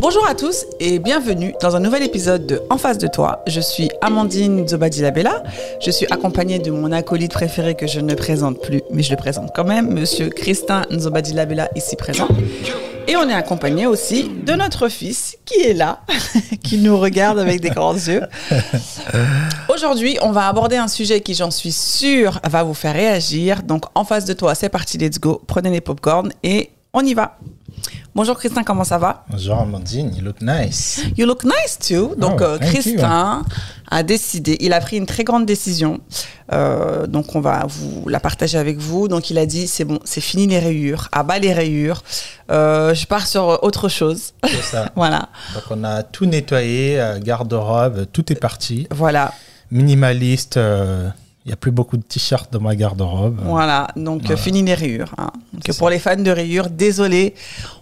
[0.00, 3.42] Bonjour à tous et bienvenue dans un nouvel épisode de En face de toi.
[3.48, 5.42] Je suis Amandine Zobadilabella.
[5.80, 9.16] Je suis accompagnée de mon acolyte préféré que je ne présente plus, mais je le
[9.16, 12.28] présente quand même, monsieur Christin Nzobadilabella, ici présent.
[13.08, 16.02] Et on est accompagné aussi de notre fils qui est là,
[16.62, 18.22] qui nous regarde avec des grands yeux.
[19.68, 23.64] Aujourd'hui, on va aborder un sujet qui, j'en suis sûre, va vous faire réagir.
[23.64, 25.42] Donc, en face de toi, c'est parti, let's go.
[25.48, 27.38] Prenez les popcorns et on y va.
[28.14, 29.24] Bonjour Christin, comment ça va?
[29.30, 31.00] Bonjour Amandine, you look nice.
[31.16, 32.14] You look nice too.
[32.16, 32.80] Donc Oh, euh, thank you.
[32.82, 33.44] Christin
[33.90, 36.00] a décidé, il a pris une très grande décision.
[36.52, 39.06] Euh, donc on va vous la partager avec vous.
[39.06, 42.02] Donc il a dit c'est bon, c'est fini les rayures, à bas les rayures.
[42.50, 44.32] Euh, je pars sur autre chose.
[44.44, 44.90] C'est ça.
[44.96, 48.88] voilà, Donc on a tout nettoyé, euh, garde-robe, tout est parti.
[48.90, 49.32] voilà,
[49.70, 51.08] Minimaliste, euh,
[51.48, 53.40] il n'y a plus beaucoup de t-shirts dans ma garde-robe.
[53.42, 53.88] voilà.
[53.96, 54.34] Donc Voilà.
[54.34, 55.14] euh, fini les rayures.
[55.16, 55.30] hein.
[55.54, 57.34] Donc pour les fans de rayures, désolé.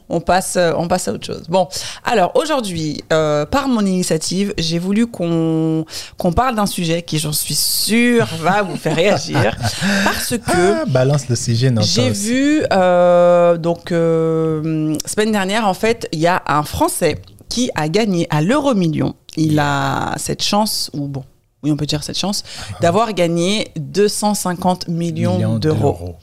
[0.08, 1.42] On passe, euh, on passe à autre chose.
[1.48, 1.66] Bon,
[2.04, 5.84] alors aujourd'hui, euh, par mon initiative, j'ai voulu qu'on
[6.16, 9.56] qu'on parle d'un sujet qui, j'en suis sûre, va vous faire réagir,
[10.04, 15.74] parce que Ah, balance le sujet dans J'ai vu, euh, donc, euh, semaine dernière, en
[15.74, 19.14] fait, il y a un Français qui a gagné à l'euro million.
[19.36, 21.24] Il a cette chance, ou bon,
[21.66, 22.44] oui, on peut dire cette chance,
[22.80, 26.14] d'avoir gagné 250 millions, Millions d'euros.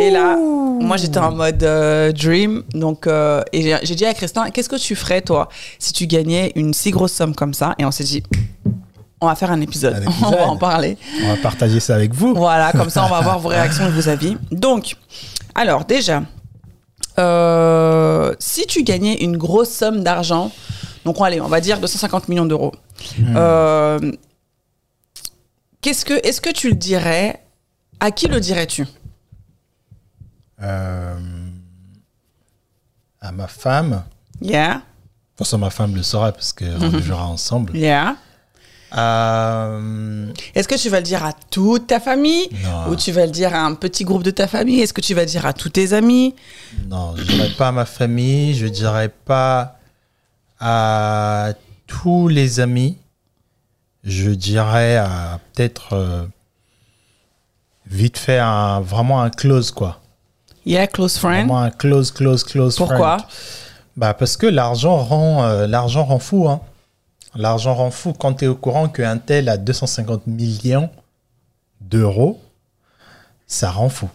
[0.00, 2.62] Et là, moi, j'étais en mode euh, dream.
[2.74, 5.48] Donc, euh, et j'ai- dit à Christin, qu'est-ce que tu ferais, toi,
[5.80, 7.74] si tu gagnais une si grosse somme comme ça?
[7.78, 8.22] Et on s'est dit,
[9.20, 9.94] on va faire un épisode.
[9.94, 10.14] Un épisode.
[10.26, 10.96] on va en parler.
[11.24, 12.34] On va partager ça avec vous.
[12.34, 14.36] Voilà, comme ça, on va voir vos réactions et vos avis.
[14.52, 14.96] Donc,
[15.56, 16.22] alors déjà,
[17.18, 20.50] euh, si tu gagnais une grosse somme d'argent,
[21.04, 22.72] donc allez, on va dire 250 millions d'euros,
[23.36, 23.98] euh,
[25.84, 27.40] qu'est-ce que, est-ce que tu le dirais?
[28.00, 28.86] À qui le dirais-tu?
[30.62, 31.14] Euh,
[33.20, 34.02] à ma femme,
[34.40, 34.80] Yeah, de
[35.36, 37.76] toute façon ma femme le saura parce qu'on vivra ensemble.
[37.76, 38.16] yeah.
[38.96, 42.48] Euh, Est-ce que tu vas le dire à toute ta famille?
[42.64, 42.88] Non.
[42.90, 44.80] ou tu vas le dire à un petit groupe de ta famille?
[44.80, 46.34] Est-ce que tu vas le dire à tous tes amis?
[46.88, 49.78] Non, je dirais pas à ma famille, je dirais pas
[50.60, 51.52] à
[51.86, 52.96] tous les amis.
[54.04, 56.26] Je dirais à peut-être euh,
[57.86, 60.00] vite fait un, vraiment un close quoi.
[60.66, 61.46] Yeah, close friend.
[61.46, 62.76] Vraiment un close, close, close.
[62.76, 63.18] Pourquoi?
[63.18, 63.32] friend.
[63.96, 66.48] Bah parce que l'argent rend, euh, l'argent rend fou.
[66.48, 66.60] Hein.
[67.36, 70.90] L'argent rend fou quand tu es au courant qu'un tel a 250 millions
[71.80, 72.40] d'euros.
[73.46, 74.08] Ça rend fou.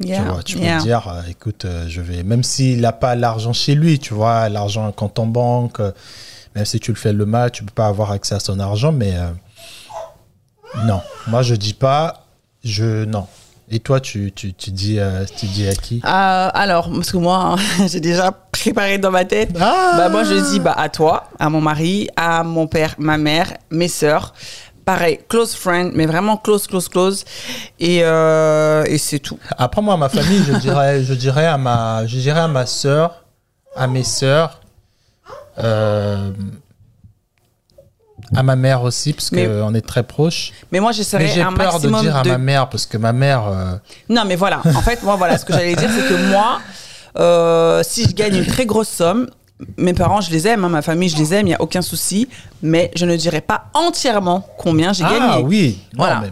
[0.00, 0.76] Yeah, Tu vois, tu yeah.
[0.78, 4.12] peux dire, euh, écoute, euh, je vais, même s'il n'a pas l'argent chez lui, tu
[4.12, 5.80] vois, l'argent compte en banque,
[6.54, 8.92] même si tu le fais le mal, tu peux pas avoir accès à son argent,
[8.92, 9.28] mais euh,
[10.86, 12.26] non, moi je dis pas,
[12.64, 13.26] je non.
[13.70, 16.02] Et toi, tu, tu, tu dis, euh, tu dis à qui?
[16.04, 17.56] Euh, alors, parce que moi,
[17.86, 19.50] j'ai déjà préparé dans ma tête.
[19.58, 23.16] Ah Bah, moi, je dis bah, à toi, à mon mari, à mon père, ma
[23.16, 24.34] mère, mes sœurs.
[24.84, 27.24] Pareil, close friend, mais vraiment close, close, close.
[27.80, 29.38] Et, euh, et c'est tout.
[29.56, 33.24] Après moi, ma famille, je dirais, je dirais à ma, je dirais à ma sœur,
[33.74, 34.60] à mes sœurs,
[35.58, 36.30] euh,
[38.34, 40.52] à ma mère aussi, parce qu'on est très proches.
[40.72, 43.74] Mais moi, j'essaierai j'ai peur de dire à ma mère, parce que ma mère, euh,
[44.08, 44.60] Non, mais voilà.
[44.74, 46.60] En fait, moi, voilà, ce que j'allais dire, c'est que moi,
[47.18, 49.28] euh, si je gagne une très grosse somme,
[49.76, 51.82] mes parents, je les aime, hein, ma famille, je les aime, il n'y a aucun
[51.82, 52.28] souci.
[52.62, 55.44] Mais je ne dirai pas entièrement combien j'ai Ah gagné.
[55.44, 55.78] oui.
[55.92, 56.22] Non, Voilà.
[56.22, 56.30] mais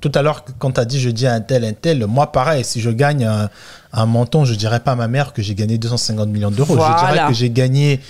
[0.00, 2.64] tout à l'heure, quand tu as dit je dis un tel, un tel, moi pareil,
[2.64, 3.48] si je gagne un,
[3.96, 6.74] un montant, je dirais pas à ma mère que j'ai gagné 250 millions d'euros.
[6.76, 8.00] Je dirais que j'ai gagné,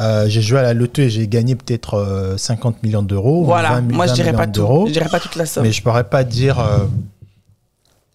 [0.00, 3.44] euh, j'ai joué à la loto et j'ai gagné peut-être euh, 50 millions d'euros.
[3.44, 3.70] Voilà.
[3.80, 4.84] 20 Moi, je 20 dirais pas tout.
[4.88, 5.62] Je dirais pas toute la somme.
[5.62, 6.58] Mais je pourrais pas dire.
[6.58, 6.78] euh,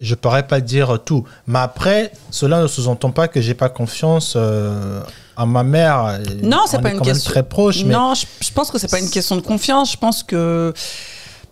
[0.00, 1.24] je pourrais pas dire tout.
[1.46, 5.00] Mais après, cela ne sous-entend pas que j'ai pas confiance euh,
[5.36, 6.18] à ma mère.
[6.42, 7.30] Non, c'est pas est une quand même question.
[7.30, 7.84] très proche.
[7.84, 9.92] Mais Non, je, je pense que c'est pas une question de confiance.
[9.92, 10.74] Je pense que,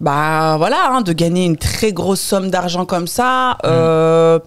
[0.01, 4.39] bah voilà, hein, de gagner une très grosse somme d'argent comme ça, euh,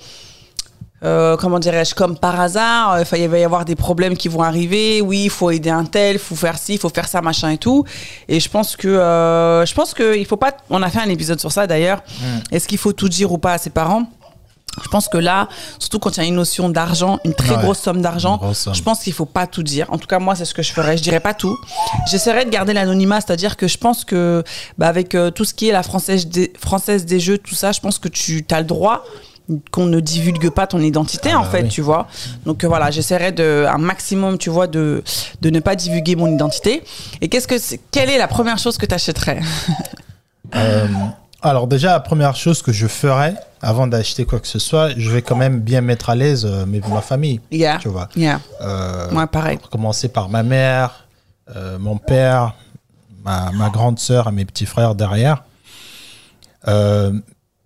[1.03, 4.41] euh, comment dirais-je, comme par hasard, euh, il va y avoir des problèmes qui vont
[4.41, 5.01] arriver.
[5.01, 7.49] Oui, il faut aider un tel, il faut faire ci, il faut faire ça, machin
[7.49, 7.83] et tout.
[8.27, 10.53] Et je pense que, euh, je pense que il faut pas.
[10.69, 12.01] On a fait un épisode sur ça d'ailleurs.
[12.51, 14.03] Est-ce qu'il faut tout dire ou pas à ses parents?
[14.83, 15.47] Je pense que là,
[15.79, 17.61] surtout quand il y a une notion d'argent, une très Ouais.
[17.61, 18.41] grosse somme d'argent,
[18.73, 19.85] je pense qu'il faut pas tout dire.
[19.89, 20.97] En tout cas, moi, c'est ce que je ferais.
[20.97, 21.55] Je dirais pas tout.
[22.11, 24.43] J'essaierais de garder l'anonymat, c'est-à-dire que je pense que,
[24.77, 27.71] bah, avec euh, tout ce qui est la française des, française des jeux, tout ça,
[27.71, 29.05] je pense que tu as le droit
[29.71, 31.69] qu'on ne divulgue pas ton identité Ah en bah fait oui.
[31.69, 32.07] tu vois
[32.45, 35.03] donc euh, voilà j'essaierai de un maximum tu vois de
[35.41, 36.83] de ne pas divulguer mon identité
[37.21, 39.39] et qu'est-ce que c'est- quelle est la première chose que tu achèterais
[40.55, 40.87] Euh,
[41.41, 45.09] Alors déjà, la première chose que je ferais avant d'acheter quoi que ce soit, je
[45.09, 47.41] vais quand même bien mettre à l'aise euh, ma famille.
[47.51, 47.79] Yeah.
[47.81, 48.09] Tu vois.
[48.15, 48.39] Yeah.
[49.11, 49.57] Moi, pareil.
[49.71, 51.07] commencer par ma mère,
[51.79, 52.53] mon père,
[53.23, 55.43] ma, ma grande sœur et mes petits frères derrière.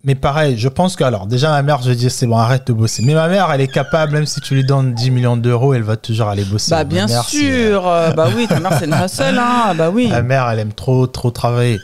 [0.00, 2.66] Euh, mais pareil, je pense que, alors, déjà, ma mère, je dis, c'est bon, arrête
[2.66, 3.02] de bosser.
[3.04, 5.82] Mais ma mère, elle est capable, même si tu lui donnes 10 millions d'euros, elle
[5.82, 6.70] va toujours aller bosser.
[6.70, 7.86] Bah, bien mère, sûr.
[7.86, 9.74] euh, bah oui, ta mère, c'est une hustle, hein.
[9.78, 10.08] Bah oui.
[10.08, 11.78] Ma mère, elle aime trop, trop travailler.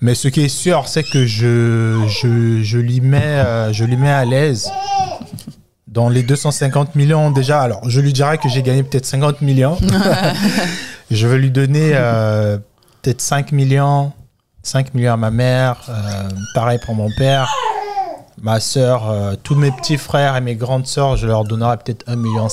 [0.00, 3.96] Mais ce qui est sûr, c'est que je, je, je, lui mets, euh, je lui
[3.96, 4.68] mets à l'aise.
[5.86, 9.76] Dans les 250 millions, déjà, alors je lui dirais que j'ai gagné peut-être 50 millions.
[11.10, 12.56] je vais lui donner euh,
[13.02, 14.12] peut-être 5 millions.
[14.62, 15.76] 5 millions à ma mère.
[15.88, 17.48] euh, pareil pour mon père.
[18.40, 22.16] Ma soeur, tous mes petits frères et mes grandes sœurs, je leur donnerai peut-être 1,5
[22.16, 22.48] million.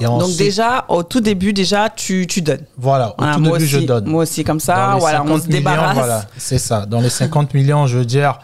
[0.00, 2.64] Et Donc déjà, au tout début, déjà, tu, tu donnes.
[2.76, 4.06] voilà, au Voilà, tout moi début, aussi, je donne.
[4.06, 5.94] Moi aussi, comme ça, voilà, on 50 se millions, débarrasse.
[5.96, 6.86] Voilà, c'est ça.
[6.86, 8.38] Dans les 50 millions, je veux dire,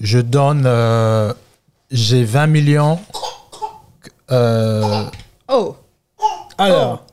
[0.00, 0.64] je donne.
[0.66, 1.32] euh,
[1.90, 2.98] j'ai 20 millions.
[4.30, 5.04] Euh,
[5.48, 5.76] Oh,
[6.58, 7.04] alors,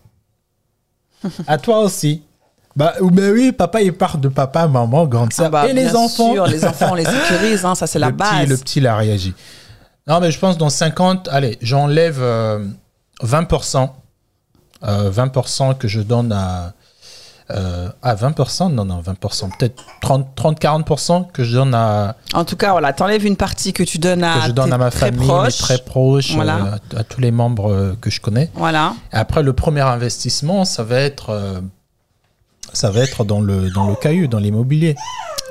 [1.48, 2.24] à toi aussi.
[2.76, 5.46] Bah, bah oui, papa, il part de papa, maman, grande sœur.
[5.48, 6.34] Ah bah, et les enfants.
[6.34, 8.30] sûr, les enfants, on les sécurise, hein, ça c'est la le base.
[8.42, 9.34] Petit, le petit, il a réagi.
[10.08, 12.66] Non, mais je pense dans 50, allez, j'enlève euh,
[13.24, 13.90] 20%.
[14.86, 16.74] euh, 20% que je donne à.
[17.52, 19.50] Euh, à 20% Non, non, 20%.
[19.58, 23.98] Peut-être 30-40% que je donne à, En tout cas, voilà, t'enlèves une partie que tu
[23.98, 25.60] donnes à, que je donne à ma très famille, proches.
[25.60, 26.56] mes très proches, Voilà.
[26.56, 28.50] euh, à, à tous les membres euh, que je connais.
[28.56, 28.94] Voilà.
[29.12, 31.60] Et après, le premier investissement, ça va être, euh,
[32.74, 34.96] ça va être dans le, dans le caillou, dans l'immobilier,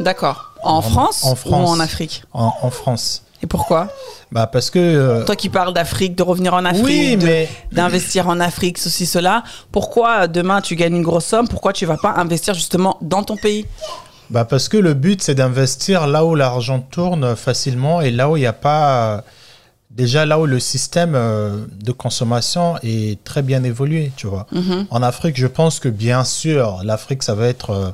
[0.00, 0.52] D'accord.
[0.64, 3.24] En France, en ou en Afrique en, en France.
[3.42, 3.88] Et pourquoi
[4.30, 4.78] Bah, parce que.
[4.78, 7.48] euh, Toi qui parles d'Afrique, de revenir en Afrique, oui, de- mais.
[7.72, 9.42] d'investir en Afrique, ceci, cela,
[9.72, 13.36] pourquoi demain tu gagnes une grosse somme Pourquoi tu vas pas investir justement dans ton
[13.36, 13.66] pays?
[14.30, 18.36] Bah parce que le but, c'est d'investir là où l'argent tourne facilement et là où
[18.36, 19.24] il n'y a pas.
[19.96, 24.46] Déjà là où le système euh, de consommation est très bien évolué, tu vois.
[24.52, 24.86] Mhm.
[24.90, 27.90] En Afrique, je pense que bien sûr, l'Afrique, ça va être, euh,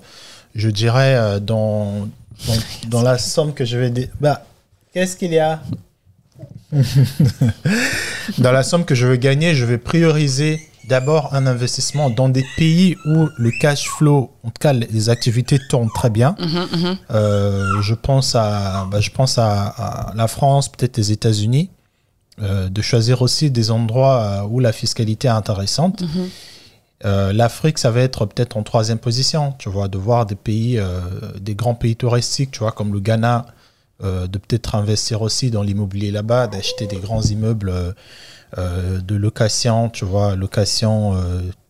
[0.55, 2.09] je dirais, euh, dans,
[2.47, 2.55] dans,
[2.89, 3.91] dans la somme que je vais.
[3.91, 4.45] dé- Bah,
[4.95, 5.61] qu'est-ce qu'il y a?
[8.39, 12.45] Dans la somme que je vais gagner, je vais prioriser d'abord un investissement dans des
[12.57, 16.35] pays où le cash flow, en tout cas les activités tournent très bien.
[16.39, 16.97] Mhm, mhm.
[17.11, 21.71] Euh, je pense à, bah, je pense à, à la France, peut-être les États-Unis,
[22.43, 26.03] euh, de choisir aussi des endroits euh, où la fiscalité est intéressante.
[26.03, 26.29] Mhm.
[27.05, 30.81] Euh, L'Afrique, ça va être peut-être en troisième position, tu vois, de voir des pays,
[31.41, 33.47] des grands pays touristiques, tu vois, comme le Ghana,
[34.03, 37.73] de peut-être investir aussi dans l'immobilier là-bas, d'acheter des grands immeubles
[38.57, 41.15] de location, tu vois, location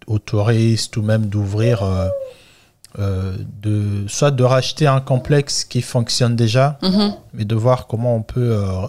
[0.08, 2.08] aux touristes ou même d'ouvrir, euh,
[2.98, 7.12] euh, de, soit de racheter un complexe qui fonctionne déjà, Mhm.
[7.34, 8.86] mais de voir comment on peut euh,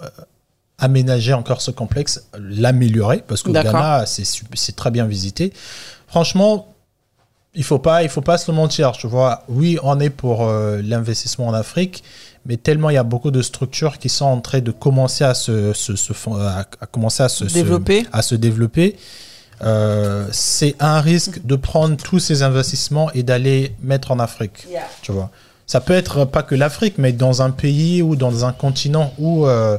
[0.80, 3.74] aménager encore ce complexe, l'améliorer, parce que le D'accord.
[3.74, 5.54] Ghana, c'est très bien visité.
[6.08, 6.68] Franchement,
[7.56, 9.44] il faut pas, il faut pas se le mentir, tu vois.
[9.50, 12.04] Oui, on est pour euh, l'investissement en Afrique,
[12.46, 15.34] mais tellement il y a beaucoup de structures qui sont en train de commencer à
[15.34, 18.06] se, se- se à, à commencer à se se- Développer.
[18.12, 18.96] à se développer.
[19.62, 24.68] Euh, c'est un risque de prendre tous ces investissements et d'aller mettre en Afrique
[25.02, 25.30] tu vois.
[25.68, 29.46] Ça peut être pas que l'Afrique, mais dans un pays ou dans un continent où
[29.46, 29.78] euh,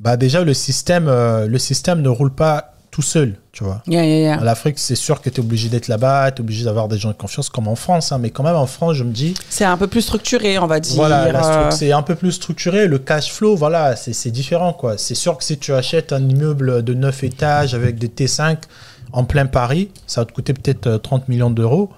[0.00, 3.82] bah déjà le système, euh, le système ne roule pas tout seul, tu vois.
[3.86, 4.40] Yeah, yeah, yeah.
[4.40, 6.98] En L'Afrique, c'est sûr que tu es obligé d'être là-bas, tu es obligé d'avoir des
[6.98, 9.34] gens de confiance, comme en France, hein, mais quand même en France, je me dis,
[9.50, 10.96] C'est un peu plus structuré, on va dire.
[10.96, 14.98] voilà, euh, c'est un peu plus structuré, le cash flow, voilà, c'est différent, quoi.
[14.98, 18.56] C'est sûr que si tu achètes un immeuble de 9 étages avec des T5
[19.12, 21.90] en plein Paris, ça va te coûter peut-être euh, 30 millions d'euros.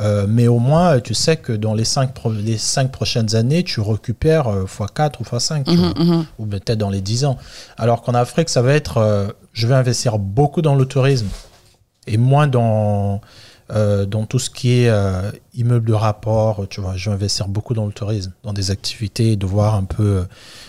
[0.00, 2.10] Euh, mais au moins, tu sais que dans les 5,
[2.42, 5.88] les cinq prochaines années, tu récupères euh, x4 ou x5, tu vois.
[5.88, 6.26] mhm, mhm.
[6.38, 7.38] ou peut-être dans les 10 ans.
[7.78, 11.28] Alors qu'en Afrique, ça va être, euh, je vais investir beaucoup dans le tourisme
[12.06, 13.20] et moins dans,
[13.72, 16.96] euh, dans tout ce qui est euh, immeuble de rapport, tu vois.
[16.96, 20.24] Je vais investir beaucoup dans le tourisme, dans des activités, de voir un peu euh,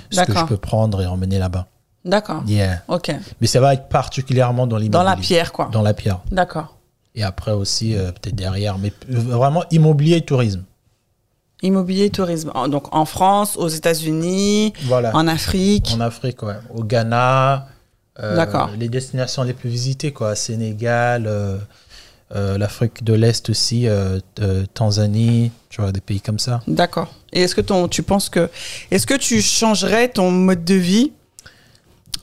[0.10, 1.68] ce que je peux prendre et emmener là-bas.
[2.06, 2.42] D'accord.
[2.48, 2.82] Yeah.
[2.88, 3.14] Ok.
[3.40, 4.98] Mais ça va être particulièrement dans l'immobilier.
[4.98, 5.70] Dans la pierre, quoi.
[5.72, 6.22] Dans la pierre.
[6.32, 6.77] D'accord.
[7.18, 8.78] Et après aussi, euh, peut-être derrière.
[8.78, 10.64] Mais vraiment, immobilier et tourisme.
[11.64, 12.52] Immobilier, tourisme.
[12.54, 15.14] En- Donc en France, aux États-Unis, Voilà.
[15.16, 15.90] en Afrique.
[15.96, 16.54] En Afrique, ouais.
[16.74, 17.68] Au Ghana.
[18.20, 18.70] euh, D'accord.
[18.78, 20.36] Les destinations les plus visitées, quoi.
[20.36, 21.58] Sénégal, euh,
[22.32, 23.88] l'Afrique de l'Est aussi,
[24.76, 26.62] Tanzanie, tu vois, des pays comme ça.
[26.68, 27.14] D'accord.
[27.34, 28.50] Et est-ce que ton, tu penses que,
[28.92, 31.12] est-ce que tu changerais ton mode de vie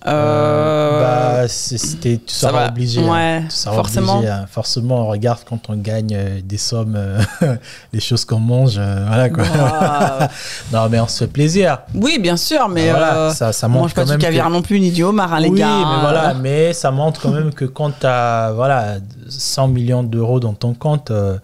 [0.06, 1.00] Euh,
[1.42, 2.68] bah, c'est- c'était, tu ça seras va.
[2.68, 3.00] obligé.
[3.02, 3.42] hein.
[3.48, 4.16] Tu seras forcément.
[4.18, 4.46] obligé, hein.
[4.50, 7.20] Forcément, on regarde quand on gagne euh, des sommes, euh,
[7.92, 8.74] les choses qu'on mange.
[8.78, 9.44] euh, voilà quoi.
[10.72, 11.78] Non, mais on se fait plaisir.
[11.94, 14.48] oui, bien sûr, mais voilà, euh, ça, ça on montre mange pas quand du caviar
[14.48, 15.68] que- non plus, ni du homard, hein, les oui, gars.
[15.78, 18.96] mais voilà, mais ça montre quand même que quand tu as voilà,
[19.28, 21.38] 100 millions d'euros dans ton compte, euh,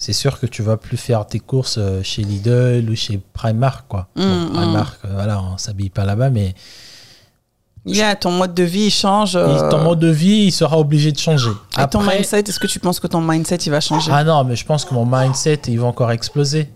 [0.00, 3.84] c'est sûr que tu vas plus faire tes courses euh, chez Lidl ou chez Primark.
[3.88, 4.06] Quoi.
[4.14, 6.54] Bon, Mm, Primark, euh, voilà, on s'habille pas là-bas, mais
[7.86, 9.34] Yeah, ton mode de vie il change.
[9.36, 11.50] euh, ton mode de vie, il sera obligé de changer.
[11.80, 14.10] et ton mindset, est-ce que tu penses que ton mindset il va changer?
[14.14, 16.70] Ah non, mais je pense que mon mindset, il va encore exploser.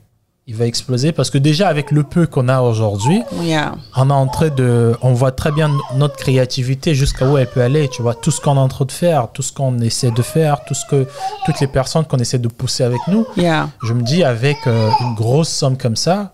[0.49, 3.75] Il va exploser parce que déjà, avec le peu qu'on a aujourd'hui, Yeah.
[3.95, 7.63] on est en train de, on voit très bien notre créativité jusqu'à où elle peut
[7.63, 7.89] aller.
[7.89, 10.23] Tu vois, tout ce qu'on est en train de faire, tout ce qu'on essaie de
[10.23, 11.07] faire, tout ce que,
[11.47, 13.25] toutes les personnes qu'on essaie de pousser avec nous.
[13.37, 13.69] Yeah.
[13.85, 16.33] Je me dis, avec euh, une grosse somme comme ça,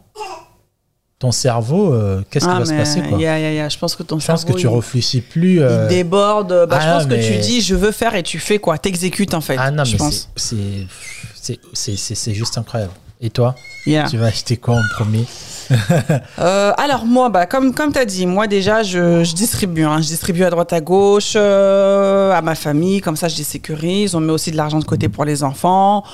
[1.18, 3.18] ton cerveau, euh, qu'est-ce qui Ah, va se passer quoi?
[3.18, 3.68] yeah, yeah, yeah.
[3.68, 5.54] Je pense que ton Je pense que cerveau, tu il- réfléchis plus.
[5.54, 6.66] il, euh, déborde.
[6.70, 9.34] Bah, je ah, pense que tu dis je veux faire et tu fais quoi T'exécutes
[9.34, 9.56] en fait.
[9.58, 10.28] Ah non, je mais pense.
[10.36, 10.86] c'est- c'est-
[11.34, 12.92] c'est c'est- c'est- c'est juste incroyable.
[13.20, 14.06] Et toi, Yeah.
[14.08, 15.24] tu vas acheter quoi en premier?
[16.38, 19.84] Euh, alors moi, bah, comme, comme tu as dit, moi déjà, je, je distribue.
[19.84, 20.00] hein.
[20.00, 23.00] Je distribue à droite, à gauche, euh, à ma famille.
[23.00, 24.14] Comme ça, je les sécurise.
[24.14, 26.04] On met aussi de l'argent de côté pour les enfants.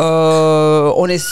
[0.00, 1.22] Euh, on, est,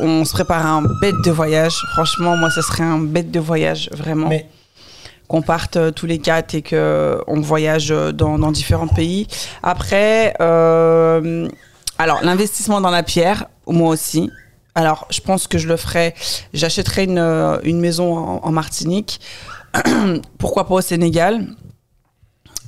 [0.00, 1.74] on se prépare à un bête de voyage.
[1.94, 4.28] Franchement, moi, ce serait un bête de voyage, vraiment.
[4.28, 4.46] Mais
[5.28, 9.26] Qu'on parte euh, tous les quatre et qu'on voyage euh, dans, dans différents pays.
[9.62, 11.48] Après, euh,
[11.98, 14.30] alors, l'investissement dans la pierre, moi aussi.
[14.76, 16.14] Alors, je pense que je le ferai.
[16.52, 17.18] J'achèterai une,
[17.64, 19.20] une maison en, en Martinique.
[20.38, 21.46] Pourquoi pas au Sénégal?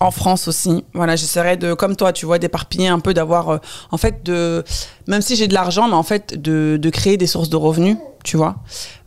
[0.00, 0.84] En France aussi.
[0.94, 3.58] Voilà, j'essaierai de, comme toi, tu vois, d'éparpiller un peu, d'avoir, euh,
[3.90, 4.64] en fait, de,
[5.06, 7.96] même si j'ai de l'argent, mais en fait, de, de créer des sources de revenus,
[8.24, 8.56] tu vois,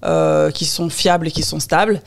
[0.05, 2.01] euh, qui sont fiables et qui sont stables.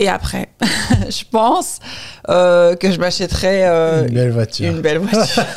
[0.00, 0.48] Et après,
[1.08, 1.80] je pense
[2.28, 4.68] euh, que je m'achèterai euh, une belle voiture.
[4.70, 5.42] une belle voiture.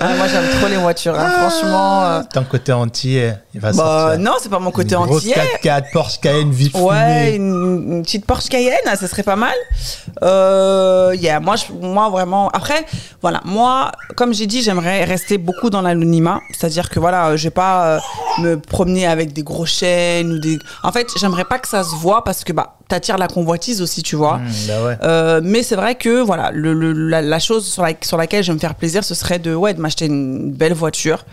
[0.00, 2.04] Ah, moi, j'aime trop les voitures, hein, franchement.
[2.04, 3.76] euh, Ton côté entier, il va bah,
[4.10, 4.18] sortir.
[4.20, 5.34] non, c'est pas mon côté une grosse entier.
[5.62, 9.54] 4x4 Porsche Cayenne vite Ouais, une, une petite Porsche Cayenne, ah, ça serait pas mal.
[10.22, 12.48] Euh, yeah, moi, je, moi vraiment.
[12.50, 12.84] Après,
[13.22, 16.40] voilà, moi, comme j'ai dit, j'aimerais rester beaucoup dans l'anonymat.
[16.52, 17.98] C'est-à-dire que voilà, je vais pas euh,
[18.40, 20.58] me promener avec des gros chaînes ou des.
[20.82, 24.02] En fait, j'aimerais pas que ça se voit parce que bah, t'attires la convoitise aussi,
[24.02, 24.38] tu vois.
[24.38, 24.98] Mmh, bah ouais.
[25.02, 28.42] Euh, mais c'est vrai que voilà, le, le- la, la chose sur, la- sur laquelle
[28.44, 31.24] je vais me faire plaisir, ce serait de, ouais, de m'acheter une belle voiture.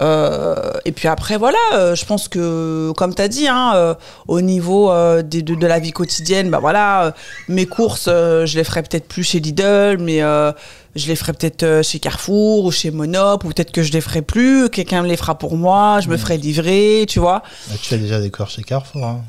[0.00, 0.54] Euh,
[0.84, 3.94] et puis après, voilà, euh, je pense que, comme tu as dit, hein, euh,
[4.26, 4.90] au niveau
[5.22, 7.14] des- de, de la vie quotidienne, bah voilà,
[7.48, 11.98] mes courses, je les ferai peut-être plus chez Lidl, mais je les ferai peut-être chez
[12.00, 15.36] Carrefour ou chez Monop, ou peut-être que je les ferai plus, quelqu'un me les fera
[15.38, 17.42] pour moi, je me ferai livrer, tu vois.
[17.68, 19.04] Bah, tu as déjà des corps chez Carrefour.
[19.04, 19.20] Hein.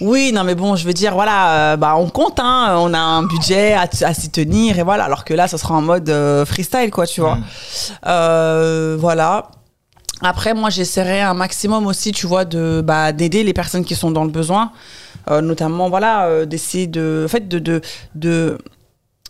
[0.00, 2.98] Oui, non, mais bon, je veux dire, voilà, euh, bah, on compte, hein, on a
[2.98, 6.08] un budget à, à s'y tenir, et voilà, alors que là, ça sera en mode
[6.08, 7.36] euh, freestyle, quoi, tu vois.
[7.36, 7.44] Mm.
[8.06, 9.48] Euh, voilà.
[10.20, 14.10] Après, moi, j'essaierai un maximum aussi, tu vois, de bah, d'aider les personnes qui sont
[14.10, 14.72] dans le besoin,
[15.30, 17.80] notamment, voilà, d'essayer de, en fait, de, de,
[18.14, 18.58] de,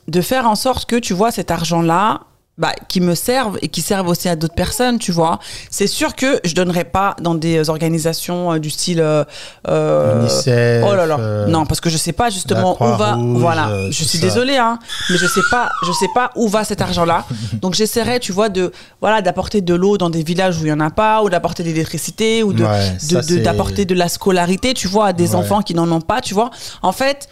[0.09, 2.21] de faire en sorte que, tu vois, cet argent-là,
[2.57, 5.41] bah, qui me servent et qui servent aussi à d'autres personnes, tu vois.
[5.71, 9.01] C'est sûr que je donnerai pas dans des organisations euh, du style.
[9.01, 9.25] euh,
[9.69, 10.85] euh, UNICEF.
[10.89, 13.17] Oh là là, euh, non, parce que je sais pas justement où va.
[13.19, 14.25] Voilà, euh, je suis ça.
[14.27, 14.79] désolée, hein,
[15.11, 17.25] mais je sais pas, je sais pas où va cet argent-là.
[17.61, 18.71] Donc j'essaierai, tu vois, de
[19.01, 21.65] voilà, d'apporter de l'eau dans des villages où il y en a pas, ou d'apporter
[21.65, 25.31] de l'électricité, ou de Ouais, de- de- d'apporter de, la scolarité, tu vois, à des
[25.31, 25.35] Ouais.
[25.37, 26.51] enfants qui n'en ont pas, tu vois.
[26.83, 27.29] En fait,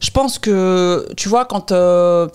[0.00, 2.28] je pense que, tu vois, quand euh,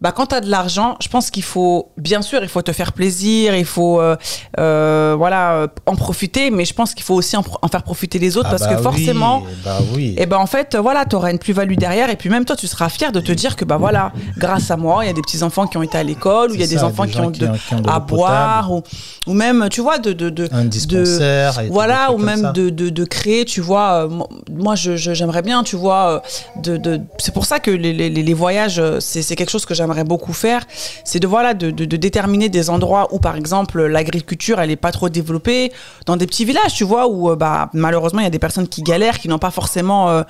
[0.00, 2.72] bah, quand tu as de l'argent, je pense qu'il faut, bien sûr, il faut te
[2.72, 4.16] faire plaisir, il faut euh,
[4.58, 8.36] euh, voilà, euh, en profiter, mais je pense qu'il faut aussi en, faire profiter les
[8.36, 10.14] autres Ah parce bah que forcément, Oui, bah oui.
[10.18, 12.66] et ben en fait, voilà, tu auras une plus-value derrière et puis même toi, tu
[12.66, 15.22] seras fier de te dire que bah voilà, grâce à moi, il y a des
[15.22, 17.20] petits enfants qui ont été à l'école ou il y a des enfants des qui
[17.20, 18.82] ont, qui de, ont- qui ont de à boire ou,
[19.26, 21.60] ou même, tu vois, de, de, de, un dispensaire.
[21.60, 24.04] et tout, voilà, ou même de, de, créer, tu vois.
[24.04, 26.22] euh, mo- moi, je- je- j'aimerais bien, tu vois.
[26.62, 29.83] De, c'est pour ça que les, les, les voyages, c'est c'est quelque chose que j'aimerais
[30.04, 30.66] beaucoup faire.
[31.04, 35.08] C'est de, voilà, de, déterminer des endroits où, par exemple, l'agriculture, elle est pas trop
[35.08, 35.72] développée,
[36.06, 38.68] dans des petits villages, tu vois, où euh, bah, malheureusement, il y a des personnes
[38.68, 40.24] qui galèrent, qui n'ont pas forcément.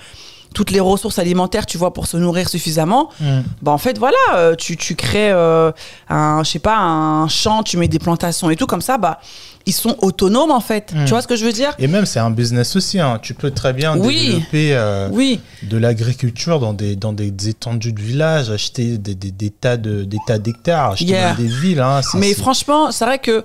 [0.55, 3.11] Toutes les ressources alimentaires, tu vois, pour se nourrir suffisamment.
[3.21, 3.41] Mm.
[3.61, 5.71] Bah en fait voilà, euh, tu, tu crées euh,
[6.09, 9.21] un je sais pas un champ, tu mets des plantations et tout comme ça bah
[9.67, 10.93] ils sont autonomes en fait.
[10.95, 11.05] Mm.
[11.07, 11.73] Tu vois ce que je veux dire?
[11.79, 13.01] Et même, c'est un business aussi.
[13.01, 13.19] hein.
[13.23, 14.27] Tu peux très bien Oui.
[14.27, 19.31] développer euh, Oui, de l'agriculture dans des, dans des étendues de villages, acheter des, des,
[19.31, 21.35] des tas de- des tas d'hectares, acheter Yeah.
[21.35, 21.81] des villes.
[21.81, 22.03] hein.
[22.15, 23.43] Mais franchement, c'est vrai que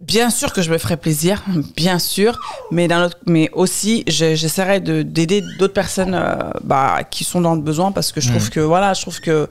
[0.00, 1.42] Bien sûr que je me ferai plaisir,
[1.74, 2.38] bien sûr,
[2.70, 7.54] mais autre, mais aussi je- j'essaierai de d'aider d'autres personnes euh, bah, qui sont dans
[7.54, 9.48] le besoin parce que je trouve que voilà, je trouve que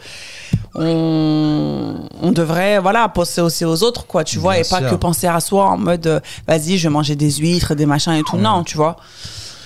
[0.76, 5.28] on, on devrait voilà penser aussi aux autres quoi, tu vois, et pas que penser
[5.28, 8.38] à soi en mode euh, vas-y, je vais manger des huîtres, des machins et tout.
[8.38, 8.98] Non, tu vois.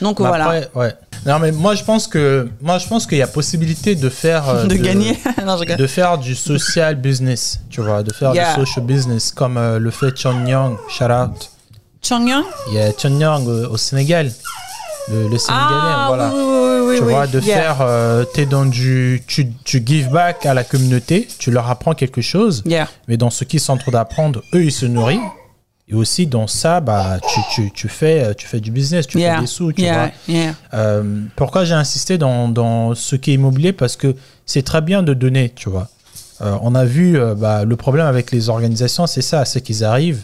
[0.01, 0.93] Donc Mais voilà, après, ouais.
[1.25, 4.47] Non, mais moi, je pense que, moi, je pense qu'il y a possibilité de faire.
[4.47, 5.19] euh, de, gagner.
[5.45, 5.75] non, je rigole.
[5.77, 8.53] De faire du social business, tu vois, de faire Yeah.
[8.55, 11.49] du social business, comme euh, le fait Chon Young, shout out.
[12.01, 12.43] Changyang?
[12.69, 14.31] Il y a Chon Young au, Sénégal,
[15.11, 16.31] le, le Sénégalais, Ah voilà.
[16.33, 17.55] oui, oui, oui, tu vois, de Yeah.
[17.61, 21.93] faire, euh, t'es dans du, tu, tu give back à la communauté, tu leur apprends
[21.93, 22.87] quelque chose, Yeah.
[23.09, 25.19] mais dans ce qu'ils sont en train d'apprendre, eux, ils se nourrissent.
[25.91, 29.17] Et aussi, dans ça, bah, tu, tu, tu fais, euh, tu fais du business, tu
[29.17, 29.35] Yeah.
[29.35, 30.11] fais des sous, tu vois.
[30.27, 30.53] Yeah.
[30.75, 33.73] Euh, pourquoi j'ai insisté dans, dans ce qui est immobilier?
[33.73, 34.15] Parce que
[34.45, 35.89] c'est très bien de donner, tu vois.
[36.41, 39.83] Euh, on a vu euh, bah, le problème avec les organisations, c'est ça, c'est qu'ils
[39.83, 40.23] arrivent.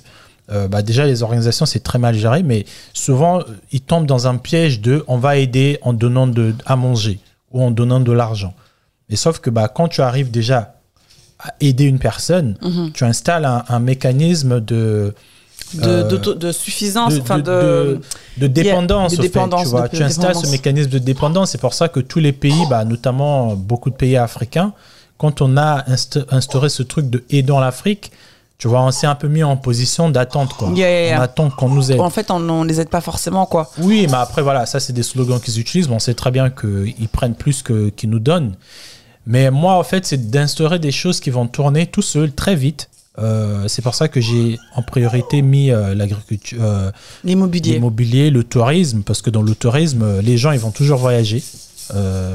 [0.69, 3.39] bah, déjà, les organisations, c'est très mal géré, mais souvent,
[3.71, 7.17] ils tombent dans un piège de on va aider en donnant de, à manger
[7.51, 8.53] ou en donnant de l'argent.
[9.09, 10.75] Mais sauf que bah, quand tu arrives déjà
[11.39, 12.91] à aider une personne, Mhm.
[12.93, 15.15] tu installes un, un mécanisme de,
[15.81, 17.99] De, Euh, de suffisance, enfin de-
[18.47, 19.87] dépendance, fait, dépendance, tu vois.
[20.05, 21.51] installes ce mécanisme de dépendance.
[21.51, 24.73] C'est pour ça que tous les pays, bah, notamment beaucoup de pays africains,
[25.17, 28.11] quand on a insta- instauré ce truc de aidant l'Afrique,
[28.57, 30.69] tu vois, on s'est un peu mis en position d'attente, quoi.
[30.69, 31.19] Yeah, yeah, yeah.
[31.19, 31.99] On attend qu'on nous aide.
[31.99, 33.69] En fait, on, on les aide pas forcément, quoi.
[33.79, 35.87] Oui, mais après, voilà, ça, c'est des slogans qu'ils utilisent.
[35.89, 38.55] Bon, on sait très bien qu'ils prennent plus que qu'ils nous donnent.
[39.27, 42.89] Mais moi, en fait, c'est d'instaurer des choses qui vont tourner tout seul, très vite.
[43.19, 46.91] Euh, c'est pour ça que j'ai en priorité mis euh, l'agriculture, euh,
[47.23, 47.73] L'immobilier.
[47.75, 51.43] l'immobilier, le tourisme, parce que dans le tourisme, les gens, ils vont toujours voyager.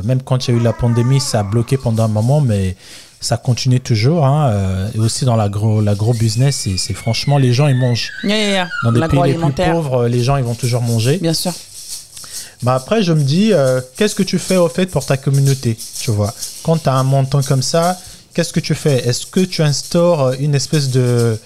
[0.05, 2.77] Même quand il y a eu la pandémie, ça a bloqué pendant un moment, mais
[3.21, 4.25] ça continue toujours.
[4.25, 4.89] hein.
[4.95, 8.11] Et aussi dans l'agro, l'agro-business, c'est, c'est franchement, les gens, ils mangent.
[8.23, 8.69] Yeah, yeah, yeah.
[8.85, 11.19] Dans des pays les plus pauvres, les gens, ils vont toujours manger.
[11.19, 11.53] bien sûr.
[12.63, 13.53] Bah après, je me dis,
[13.97, 16.33] qu'est-ce que tu fais au fait pour ta communauté Tu vois,
[16.63, 17.99] quand tu as un montant comme ça,
[18.35, 19.07] qu'est-ce que tu fais?
[19.09, 21.39] Est-ce que tu instaures euh, une espèce de,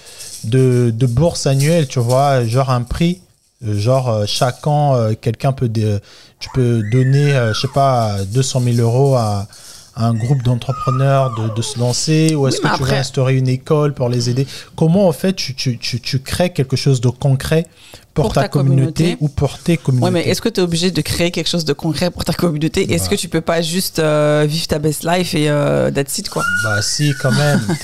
[0.43, 3.21] de, de bourse annuelle, tu vois, genre un prix
[3.65, 5.69] euh, Genre, euh, chaque an, euh, quelqu'un peut.
[5.69, 5.99] dé-
[6.39, 6.49] tu
[6.91, 9.47] donner, je sais pas, 200 000 euros à,
[9.95, 12.97] à un groupe d'entrepreneurs de, de se lancer Ou est-ce Oui, que tu veux après-
[12.97, 14.45] instaurer une école pour les aider?
[14.75, 17.65] Comment, en fait, tu, tu, tu, tu crées quelque chose de concret
[18.13, 19.17] pour, Pour ta, ta communauté, communauté.
[19.19, 21.65] ou pour tes communautés Ouais, mais est-ce que tu es obligé de créer quelque chose
[21.65, 22.93] de concret pour ta communauté?
[22.93, 26.29] Est-ce que tu peux pas juste euh, vivre ta best life et euh, that's it,
[26.29, 26.43] quoi?
[26.63, 27.59] Bah si, quand même.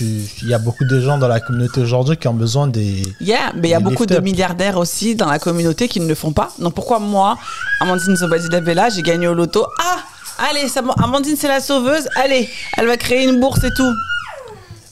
[0.00, 3.02] Il y a beaucoup de gens dans la communauté aujourd'hui qui ont besoin des...
[3.20, 6.14] Yeah, mais il y a beaucoup de milliardaires aussi dans la communauté qui ne le
[6.14, 6.52] font pas.
[6.58, 7.38] Donc pourquoi moi,
[7.80, 9.66] Amandine Zobadila Bella, j'ai gagné au loto?
[9.80, 9.98] Ah
[10.38, 12.08] Allez, ça, Amandine, c'est la sauveuse.
[12.16, 13.92] Allez, elle va créer une bourse et tout.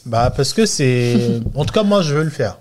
[0.04, 1.40] Bah parce que c'est...
[1.54, 2.58] En tout cas, moi, je veux le faire.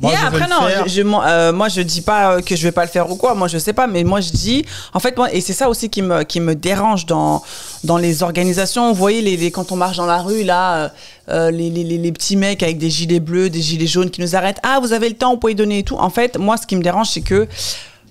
[0.00, 2.56] Moi, Yeah, je après non, je, je- moi, euh, moi je dis pas euh, que
[2.56, 4.64] je vais pas le faire ou quoi, moi je sais pas, mais moi je dis,
[4.92, 7.44] en fait moi et c'est ça aussi qui me qui me dérange dans
[7.84, 8.88] dans les organisations.
[8.88, 10.90] Vous voyez les, les- quand on marche dans la rue là,
[11.28, 14.20] euh, les, les, les, les petits mecs avec des gilets bleus, des gilets jaunes qui
[14.20, 14.58] nous arrêtent.
[14.64, 15.96] Ah vous avez le temps, vous pouvez donner et tout.
[15.98, 17.46] En fait moi ce qui me dérange c'est que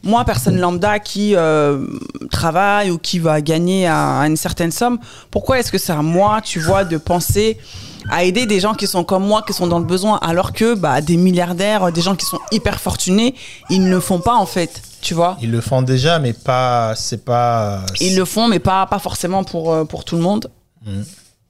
[0.03, 1.85] moi, personne lambda qui euh,
[2.29, 4.99] travaille ou qui va gagner à, à une certaine somme,
[5.31, 7.57] pourquoi est-ce que c'est à moi, tu vois, de penser
[8.09, 10.75] à aider des gens qui sont comme moi, qui sont dans le besoin, alors que
[10.75, 13.33] bah, des milliardaires, des gens qui sont hyper fortunés,
[13.69, 15.37] ils ne le font pas en fait, tu vois?
[15.41, 16.93] Ils le font déjà, mais pas...
[16.97, 17.85] C'est pas...
[18.01, 20.51] Ils le font, mais pas, pas forcément pour, euh, pour tout le monde.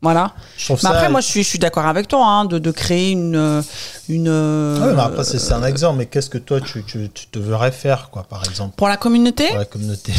[0.04, 0.34] Voilà.
[0.70, 0.90] Mais ça...
[0.90, 3.64] après, moi, je suis, je suis d'accord avec toi hein, de, de créer une.
[4.10, 5.98] une Ah ouais, mais après, c'est un euh, exemple.
[5.98, 8.76] Mais qu'est-ce que toi, tu, tu, tu te verrais faire, quoi, par exemple?
[8.76, 9.48] Pour la communauté?
[9.48, 10.14] Pour la communauté.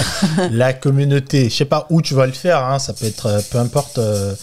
[0.50, 1.48] la communauté.
[1.48, 2.62] Je sais pas où tu vas le faire.
[2.62, 2.78] Hein.
[2.78, 3.98] Ça peut être, euh, peu importe.
[3.98, 4.34] euh,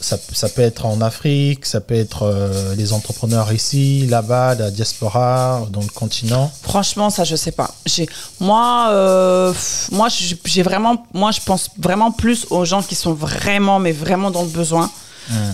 [0.00, 4.70] ça, ça peut être en Afrique, ça peut être euh, les entrepreneurs ici, là-bas, la
[4.70, 6.52] diaspora, dans le continent.
[6.62, 7.74] Franchement, ça, je sais pas.
[7.86, 8.08] J'ai,
[8.40, 9.52] moi, euh,
[9.92, 10.08] moi,
[10.44, 14.42] j'ai vraiment, moi, je pense vraiment plus aux gens qui sont vraiment, mais vraiment dans
[14.42, 14.90] le besoin.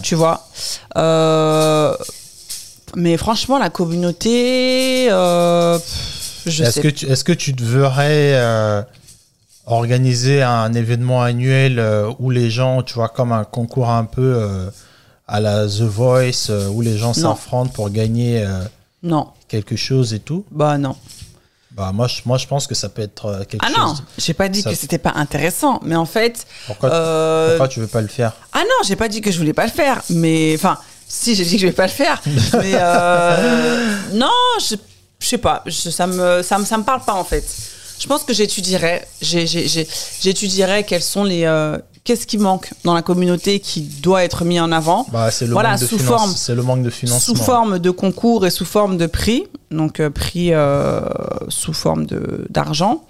[0.02, 0.46] Tu vois.
[0.98, 1.96] Euh,
[2.94, 5.08] mais franchement, la communauté,
[6.46, 8.82] je Est-ce sais que, tu, est-ce que tu euh,
[9.66, 14.34] organiser un événement annuel euh, où les gens, tu vois, comme un concours un peu
[14.36, 14.70] euh,
[15.28, 17.34] à la The Voice, euh, où les gens Non.
[17.34, 18.46] s'affrontent pour gagner
[19.02, 20.44] Non, quelque chose et tout?
[20.50, 20.96] Bah non.
[21.70, 24.02] Bah moi, je, moi, je pense que ça peut être quelque Ah non, chose.
[24.18, 27.80] j'ai pas dit Ça- que c'était pas intéressant, mais en fait, Pourquoi, euh, pourquoi tu
[27.80, 28.32] veux pas le faire?
[28.52, 30.76] Ah non, j'ai pas dit que je voulais pas le faire, mais enfin,
[31.08, 32.20] si j'ai dit que je vais pas le faire,
[32.60, 32.72] mais
[34.12, 34.28] non,
[34.60, 34.76] je,
[35.18, 37.44] je sais pas, je- ça me ça me ça me parle pas en fait.
[38.02, 39.86] Je pense que j'étudierai, j'ai- j'ai- j'ai-
[40.20, 44.58] j'étudierai quels sont les euh, qu'est-ce qui manque dans la communauté qui doit être mis
[44.58, 45.06] en avant.
[45.12, 47.36] Bah, c'est le, Voilà, manque de sous forme- c'est le manque de financement.
[47.36, 51.00] Sous forme de concours et sous forme de prix, donc euh, prix euh,
[51.48, 53.04] sous forme de d'argent.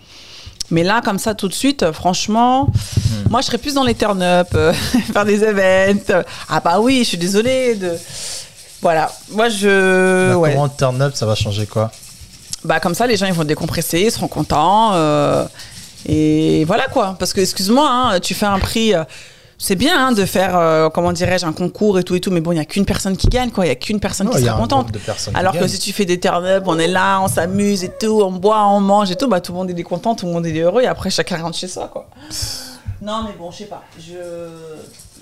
[0.70, 3.30] Mais là, comme ça, tout de suite, franchement, Hmm.
[3.30, 4.72] moi, je serais plus dans les turn-up, euh,
[5.14, 6.22] faire des events.
[6.50, 7.92] Ah bah oui, je suis désolée de...
[8.82, 10.30] Voilà, moi, je...
[10.32, 10.52] Bah, ouais.
[10.52, 11.90] Comment turn up, ça va changer quoi?
[12.64, 14.92] Bah comme ça, les gens ils vont décompresser, ils seront contents.
[14.94, 15.44] euh,
[16.06, 17.16] et voilà quoi.
[17.18, 18.94] Parce que excuse-moi, hein, tu fais un prix.
[18.94, 19.04] euh,
[19.58, 22.40] c'est bien hein, de faire, euh, comment dirais-je, un concours et tout et tout, mais
[22.40, 23.64] bon, il n'y a qu'une personne qui gagne, quoi.
[23.64, 24.88] Il n'y a qu'une personne Non, qui sera contente.
[25.34, 25.68] Alors que gagnent.
[25.68, 28.80] si tu fais des turn-up, on est là, on s'amuse et tout, on boit, on
[28.80, 30.88] mange et tout, bah tout le monde est content, tout le monde est heureux et
[30.88, 32.08] après chacun rentre chez soi, quoi.
[33.00, 33.84] Non, mais bon, je sais pas.
[34.00, 34.14] Je...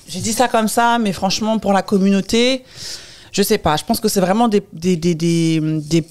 [0.08, 2.64] J'ai dit ça comme ça, mais franchement, pour la communauté,
[3.32, 3.76] je sais pas.
[3.76, 6.04] Je pense que c'est vraiment des, des, des, des, des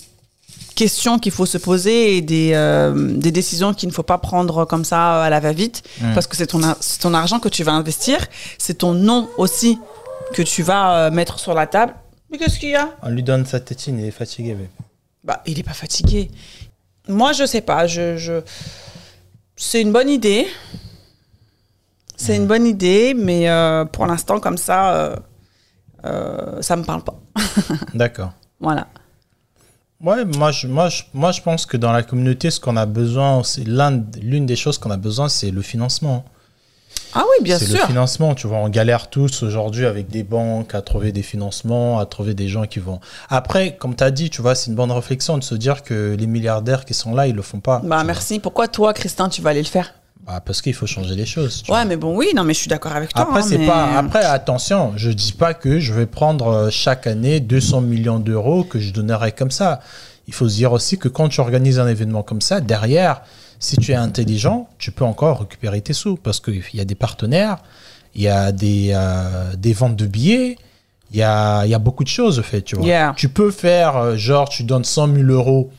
[0.79, 4.63] questions qu'il faut se poser et des, euh, des décisions qu'il ne faut pas prendre
[4.63, 6.61] comme ça à la va-vite parce que c'est ton,
[7.01, 8.17] ton argent que tu vas investir,
[8.57, 9.77] c'est ton nom aussi
[10.33, 11.93] que tu vas euh, mettre sur la table.
[12.31, 12.87] Mais qu'est-ce qu'il y a?
[13.03, 14.53] On lui donne sa tétine, il est fatigué.
[14.53, 14.69] bébé.
[15.25, 16.31] bah, il est pas fatigué.
[17.09, 17.85] Moi, je sais pas.
[17.85, 18.41] Je, je...
[19.57, 20.47] C'est une bonne idée.
[22.15, 25.15] C'est une bonne idée, mais euh, pour l'instant, comme ça, euh,
[26.05, 27.19] euh, ça me parle pas.
[27.93, 28.31] D'accord.
[28.59, 28.87] Voilà.
[30.01, 32.85] Ouais, moi je, moi, je, moi je pense que dans la communauté, ce qu'on a
[32.85, 36.23] besoin, c'est l'un- l'une des choses qu'on a besoin, c'est le financement.
[37.13, 37.79] Ah oui, bien c'est sûr.
[37.79, 38.57] le financement, tu vois.
[38.59, 42.65] On galère tous aujourd'hui avec des banques à trouver des financements, à trouver des gens
[42.65, 42.99] qui vont.
[43.29, 46.15] Après, comme tu as dit, tu vois, c'est une bonne réflexion de se dire que
[46.17, 47.81] les milliardaires qui sont là, ils le font pas.
[47.83, 48.39] Bah merci.
[48.39, 49.93] Pourquoi toi, Christin, tu vas aller le faire?
[50.25, 51.63] Bah, parce qu'il faut changer les choses.
[51.63, 51.85] tu Ouais, vois.
[51.85, 53.21] mais bon, oui, non, mais je suis d'accord avec toi.
[53.23, 53.97] Après, hein, c'est mais- pas.
[53.97, 58.63] Après, attention, je dis pas que je vais prendre euh, chaque année 200 millions d'euros
[58.63, 59.79] que je donnerai comme ça.
[60.27, 63.21] Il faut se dire aussi que quand tu organises un événement comme ça, derrière,
[63.59, 66.95] si tu es intelligent, tu peux encore récupérer tes sous parce qu'il y a des
[66.95, 67.57] partenaires,
[68.13, 70.57] il y a des, euh, des ventes de billets,
[71.11, 72.85] il y a, y a beaucoup de choses, en fait, tu vois.
[72.85, 73.13] Yeah.
[73.17, 75.71] Tu peux faire, euh, genre, tu donnes 100 000 euros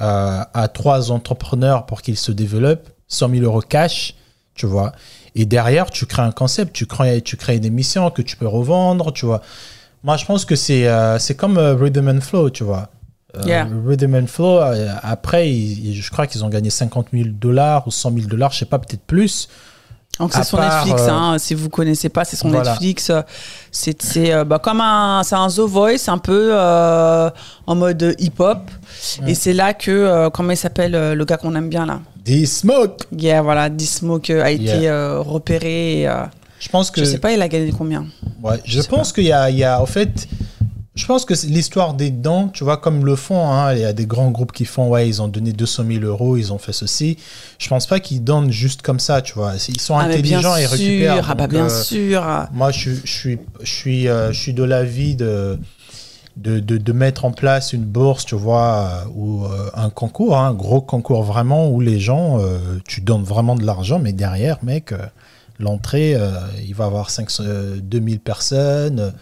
[0.00, 4.14] euh, à trois entrepreneurs pour qu'ils se développent, 100 000 euros cash,
[4.54, 4.92] tu vois.
[5.34, 8.46] Et derrière, tu crées un concept, tu crées, tu crées une émission que tu peux
[8.48, 9.40] revendre, tu vois.
[10.04, 12.88] Moi, je pense que c'est euh, c'est comme euh, Rhythm and Flow, tu vois.
[13.36, 13.68] Euh, Yeah.
[13.86, 17.90] Rhythm and Flow, euh, après, ils- je crois qu'ils ont gagné 50 000 dollars ou
[17.90, 19.48] 100 000 dollars, je sais pas, peut-être plus.
[20.18, 22.72] Donc c'est part, Netflix, euh, hein, si vous connaissez pas, c'est son voilà.
[22.72, 23.12] Netflix.
[23.70, 28.58] C'est bah, comme un, c'est un The Voice, un peu en mode hip-hop.
[29.26, 32.00] Et c'est là que, comment il s'appelle le gars qu'on aime bien là?
[32.28, 36.00] Des smoke Yeah, voilà, Dismoke a été euh, repéré.
[36.02, 36.24] et, euh,
[36.60, 37.00] Je pense que.
[37.00, 38.04] Je sais pas, il a gagné combien
[38.42, 39.32] Ouais, je, pense qu'il y y
[39.64, 40.28] a, en fait,
[40.94, 43.92] je pense que l'histoire des dons, tu vois, comme le font, hein, il y a
[43.94, 46.72] des grands groupes qui font, ouais, ils ont donné 200 000 euros, ils ont fait
[46.74, 47.16] ceci.
[47.58, 49.54] Je pense pas qu'ils donnent juste comme ça, tu vois.
[49.68, 51.26] Ils sont Ah, intelligents et sûr, récupèrent.
[51.30, 52.22] Ah bah bien euh, sûr.
[52.52, 55.58] Moi, je, suis- je suis, je suis, euh, je suis de l'avis de,
[56.38, 60.36] de, de, de mettre en place une bourse, tu vois, euh, ou euh, un concours,
[60.36, 64.12] hein, un gros concours vraiment, où les gens, euh, tu donnes vraiment de l'argent, mais
[64.12, 64.98] derrière, mec, euh,
[65.58, 66.16] l'entrée,
[66.66, 69.12] il va y avoir 500, euh, 2000 personnes,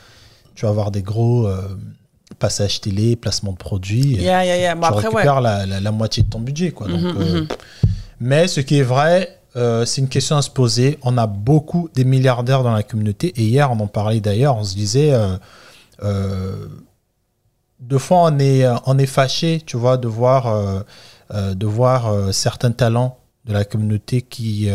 [0.54, 1.48] tu vas avoir des gros
[2.38, 4.14] passages télé, placement de produits.
[4.16, 4.74] et Yeah, yeah, yeah.
[4.74, 5.14] Bon, tu après, ouais.
[5.14, 6.88] récupères la, la, la moitié de ton budget, quoi.
[6.88, 7.48] Donc, Mhm, euh, mhm.
[8.20, 10.98] mais ce qui est vrai, euh, c'est une question à se poser.
[11.02, 13.28] On a beaucoup des milliardaires dans la communauté.
[13.36, 14.56] Et hier, on en parlait d'ailleurs.
[14.56, 15.36] On se disait, euh,
[16.02, 16.66] euh,
[17.80, 20.80] deux fois, on est, euh, on est fâché, tu vois, de voir, euh,
[21.34, 24.68] euh, de voir euh, certains talents de la communauté qui,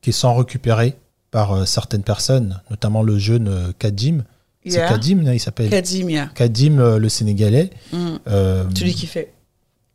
[0.00, 0.96] qui sont récupérés
[1.32, 4.18] par certaines personnes, notamment le jeune Kadim.
[4.66, 4.88] C'est Yeah.
[4.88, 5.68] Kadim, non, il s'appelle?
[5.70, 6.26] Kadim, yeah.
[6.34, 7.70] Kadim, le Sénégalais.
[7.92, 8.16] Mm.
[8.76, 9.32] Celui qui fait.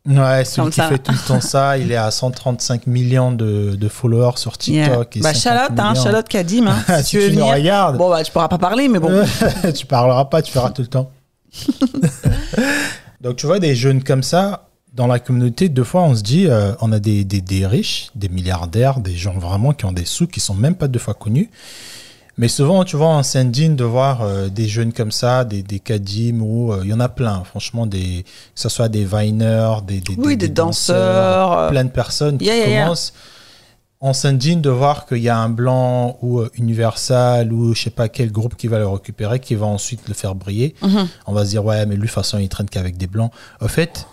[0.06, 0.88] Ouais, celui Comme qui ça.
[0.88, 4.86] fait tout le temps ça, il est à 135 millions de, de followers sur Yeah.
[4.88, 5.16] TikTok.
[5.16, 5.94] et Bah, 50 Charlotte, hein.
[5.94, 6.66] Charlotte Kadim.
[6.68, 7.46] Hein, si, tu veux tu venir.
[7.54, 9.10] regardes, Bon, bah, tu pourras pas parler, mais bon.
[9.74, 11.10] tu parleras pas, tu feras tout le temps.
[13.20, 16.46] Donc, tu vois, des jeunes comme ça, dans la communauté, deux fois, on se dit,
[16.46, 20.04] euh, on a des, des, des riches, des milliardaires, des gens vraiment qui ont des
[20.04, 21.50] sous, qui sont même pas deux fois connus.
[22.38, 25.78] Mais souvent, tu vois, on s'indigne de voir euh, des jeunes comme ça, des, des
[25.78, 29.82] Kadim, ou euh, il y en a plein, franchement, des, que ce soit des viners,
[29.86, 32.94] des, des, Oui, des danseurs, plein de personnes qui Yeah, yeah, yeah.
[34.02, 37.90] On s'indigne de voir qu'il y a un blanc ou euh, Universal ou je sais
[37.90, 40.74] pas quel groupe qui va le récupérer, qui va ensuite le faire briller.
[40.82, 41.06] Mhm.
[41.26, 43.30] On va se dire, ouais, mais lui, de toute façon, il traîne qu'avec des blancs.
[43.60, 44.06] Au fait,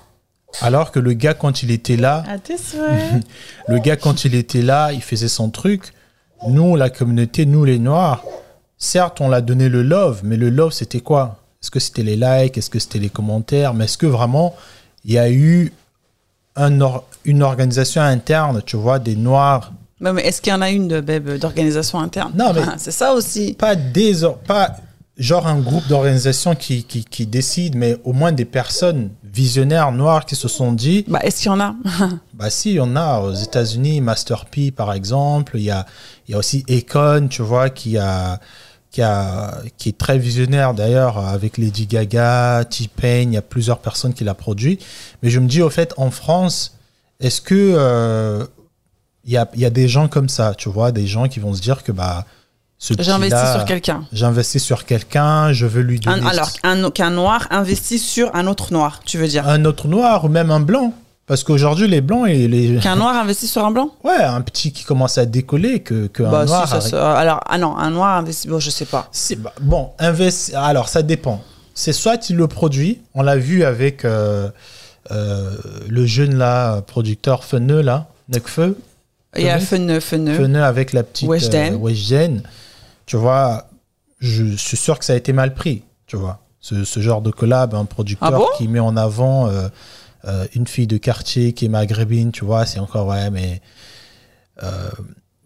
[0.61, 2.23] alors que le gars, quand il était là,
[2.57, 3.23] souhaits.
[3.69, 5.93] le gars, quand il était là, il faisait son truc.
[6.49, 8.23] Nous, la communauté, nous, les Noirs,
[8.77, 11.39] certes, on l'a donné le love, mais le love, c'était quoi?
[11.63, 12.57] Est-ce que c'était les likes?
[12.57, 13.73] Est-ce que c'était les commentaires?
[13.73, 14.53] Mais est-ce que vraiment,
[15.05, 15.71] il y a eu
[16.57, 20.61] un or- une organisation interne, tu vois, des Noirs Mais, mais est-ce qu'il y en
[20.61, 22.31] a une d'organisation interne?
[22.35, 23.53] Non, mais- c'est ça aussi.
[23.53, 24.13] Pas des,
[24.47, 24.75] pas
[25.17, 30.25] genre un groupe d'organisations qui, qui, qui décide, mais au moins des personnes visionnaires noires
[30.25, 31.75] qui se sont dit, Bah, est-ce qu'il y en a?
[32.33, 35.85] bah si, il y en a aux États-Unis, Master P par exemple, il y a,
[36.27, 38.39] il y a aussi Econ, tu vois, qui a,
[38.91, 43.79] qui a, qui est très visionnaire d'ailleurs avec Lady Gaga, T-Pain, il y a plusieurs
[43.79, 44.79] personnes qui l'a produit.
[45.23, 46.76] Mais je me dis au fait, en France,
[47.19, 48.45] est-ce que euh,
[49.25, 51.39] il y a, il y a des gens comme ça, tu vois, des gens qui
[51.39, 52.25] vont se dire que bah
[52.79, 54.03] petit-là, sur quelqu'un.
[54.13, 58.45] J'investis sur quelqu'un, je veux lui Un- donner alors un- qu'un noir investit sur un
[58.47, 59.47] autre noir, tu veux dire?
[59.47, 60.93] Un autre noir ou même un blanc.
[61.25, 62.77] Parce qu'aujourd'hui, les blancs et les.
[62.79, 63.89] Qu'un noir investit sur un blanc?
[64.05, 66.81] Ouais, un petit qui commence à décoller que, que un Bah, si, noir.
[66.81, 68.47] ça alors, ah non, un noir investit.
[68.47, 69.09] Bon, je sais pas.
[69.39, 71.43] Bah, bon, investi- Alors, ça dépend.
[71.73, 74.49] C'est soit il le produit, on l'a vu avec euh, euh,
[75.09, 78.77] le jeune là, producteur Feneux là, Necfeu.
[79.35, 79.99] Il y a Feneux.
[79.99, 81.73] Feneux avec la petite Weshden.
[81.75, 82.43] euh, Weshden.
[83.05, 83.69] Tu vois,
[84.19, 86.39] je suis sûr que ça a été mal pris, tu vois.
[86.59, 89.69] Ce, ce genre de collab, un producteur Ah bon qui met en avant euh,
[90.25, 93.61] euh, une fille de quartier qui est maghrébine, tu vois, c'est encore, ouais, mais...
[94.63, 94.89] euh,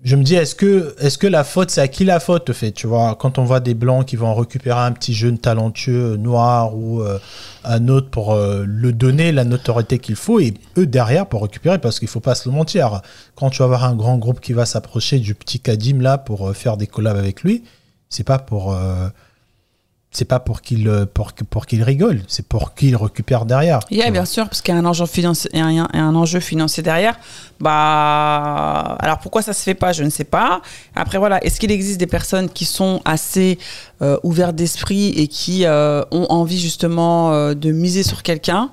[0.04, 2.54] je me dis, est-ce que, est que la faute, c'est à qui la faute, au
[2.54, 6.16] fait Tu vois, quand on voit des blancs qui vont récupérer un petit jeune talentueux
[6.18, 7.20] noir ou euh,
[7.64, 11.78] un autre pour euh, le donner la notoriété qu'il faut et eux derrière pour récupérer,
[11.78, 13.02] parce qu'il faut pas se le mentir.
[13.36, 16.50] Quand tu vas avoir un grand groupe qui va s'approcher du petit Kadim là pour
[16.50, 17.64] euh, faire des collabs avec lui,
[18.10, 18.76] c'est pas pour.
[20.12, 23.80] C'est pas pour qu'il euh, pour, pour qu'il rigole, c'est pour qu'il récupère derrière.
[23.89, 25.80] Il y a tu bien sûr, parce qu'il y a un enjeu financier, il y
[25.80, 27.17] a un, enjeu financier derrière.
[27.62, 30.62] Bah, alors pourquoi ça se fait pas, je ne sais pas.
[30.95, 33.58] Après voilà, est-ce qu'il existe des personnes qui sont assez
[34.02, 38.69] euh, ouvertes d'esprit et qui euh, ont envie justement euh, de miser sur quelqu'un?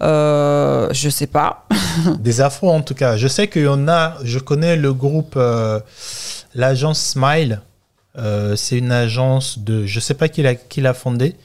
[0.00, 1.66] Je sais pas.
[2.18, 3.16] Des afros en tout cas.
[3.16, 5.38] Je sais qu'il y en a, je connais le groupe,
[6.54, 7.60] l'agence Smile.
[8.16, 11.36] Euh, c'est une agence de, je sais pas qui l'a qui l'a fondée.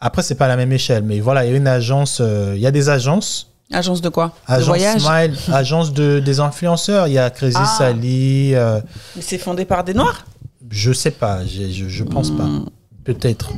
[0.00, 2.52] Après, c'est pas à la même échelle, mais voilà, il y a une agence, euh,
[2.54, 3.50] il y a des agences.
[3.72, 4.32] Agence de quoi?
[4.48, 5.00] De Agence voyage?
[5.02, 7.08] Smile, agence de, des influenceurs.
[7.08, 7.66] Il y a Crazy Ah.
[7.66, 8.54] Sally.
[8.54, 8.80] euh,
[9.16, 10.24] Mais C'est fondé par des noirs?
[10.70, 12.44] je sais pas, je, je pense pas.
[12.44, 12.66] Hmm.
[13.04, 13.50] Peut-être.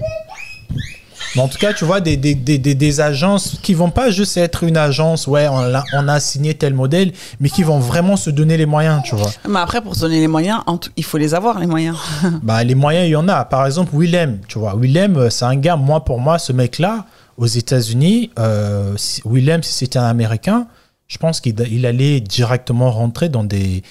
[1.34, 4.36] Mais en tout cas, tu vois, des, des, des, des, agences qui vont pas juste
[4.36, 8.16] être une agence, ouais, on a, on a signé tel modèle, mais qui vont vraiment
[8.16, 9.30] se donner les moyens, tu vois.
[9.48, 10.60] Mais après, pour se donner les moyens,
[10.96, 11.96] il faut les avoir, les moyens.
[12.42, 13.44] Bah, les moyens, il y en a.
[13.44, 14.74] Par exemple, Willem, tu vois.
[14.76, 19.72] Willem, euh, c'est un gars, moi, pour moi, ce mec-là, aux États-Unis, euh, Willem, si
[19.72, 20.66] c'était un Américain,
[21.06, 23.82] je pense qu'il il allait directement rentrer dans des.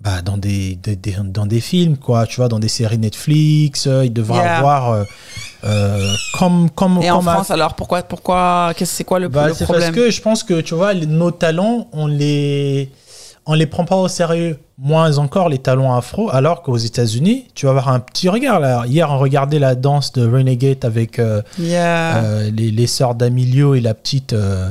[0.00, 3.88] Bah, dans des, des- des- dans des films quoi tu vois dans des séries Netflix
[3.88, 4.58] euh, il devrait Yeah.
[4.58, 5.02] avoir euh,
[5.64, 6.06] euh,
[6.38, 9.54] comme comme Et en comme France, alors pourquoi, pourquoi, qu'est-ce c'est quoi le, bah, le
[9.54, 12.92] c'est problème parce que je pense que tu vois les- nos talents on les
[13.44, 17.66] on les prend pas au sérieux moins encore les talents afro alors qu'aux États-Unis tu
[17.66, 21.42] vas avoir un petit regard là hier on regardait la danse de Renegade avec euh,
[21.58, 22.18] Yeah.
[22.18, 24.70] euh, les, les sœurs d'Amilio et la petite euh,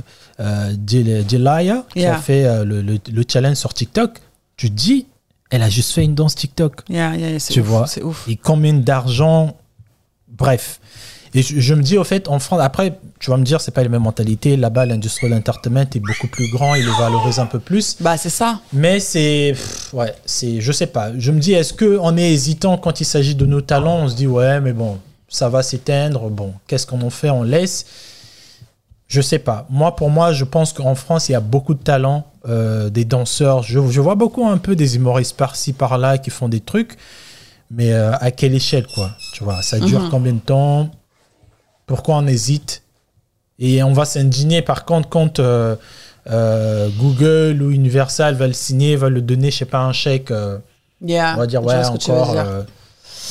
[1.29, 4.11] Jelaya qui a fait euh, le, le- le challenge sur TikTok
[4.55, 5.05] tu te dis
[5.49, 6.81] elle a juste fait une danse TikTok.
[6.89, 7.87] Yeah, yeah, yeah, c'est tu ouf, vois?
[7.87, 8.27] C'est ouf.
[8.27, 9.55] et combien d'argent?
[10.27, 10.79] Bref.
[11.33, 13.71] Et je, je me dis au fait en France après tu vas me dire c'est
[13.73, 14.55] pas les mêmes mentalités.
[14.55, 17.97] Là-bas l'industrie de l'entertainment est beaucoup plus grand il le valorise un peu plus.
[17.99, 18.61] Bah, c'est ça.
[18.71, 19.53] mais c'est
[19.93, 21.11] ouais c'est je sais pas.
[21.17, 23.99] Je me dis est-ce que on est hésitant quand il s'agit de nos talents?
[24.03, 26.29] On se dit ouais mais bon ça va s'éteindre.
[26.29, 27.29] Bon qu'est-ce qu'on en fait?
[27.29, 27.85] On laisse
[29.07, 31.83] je sais pas moi pour moi je pense qu'en France il y a beaucoup de
[31.83, 36.29] talents euh, des danseurs je, je vois beaucoup un peu des humoristes par-ci par-là qui
[36.29, 36.97] font des trucs
[37.71, 39.61] mais euh, à quelle échelle quoi tu vois?
[39.61, 40.09] Ça dure Mhm.
[40.09, 40.89] combien de temps?
[41.85, 42.81] Pourquoi on hésite?
[43.59, 45.75] Et on va s'indigner par contre quand euh,
[46.97, 50.31] Google ou Universal va le signer, va le donner, je sais pas, un chèque.
[51.01, 51.33] Yeah.
[51.35, 52.35] on va dire, ouais, encore.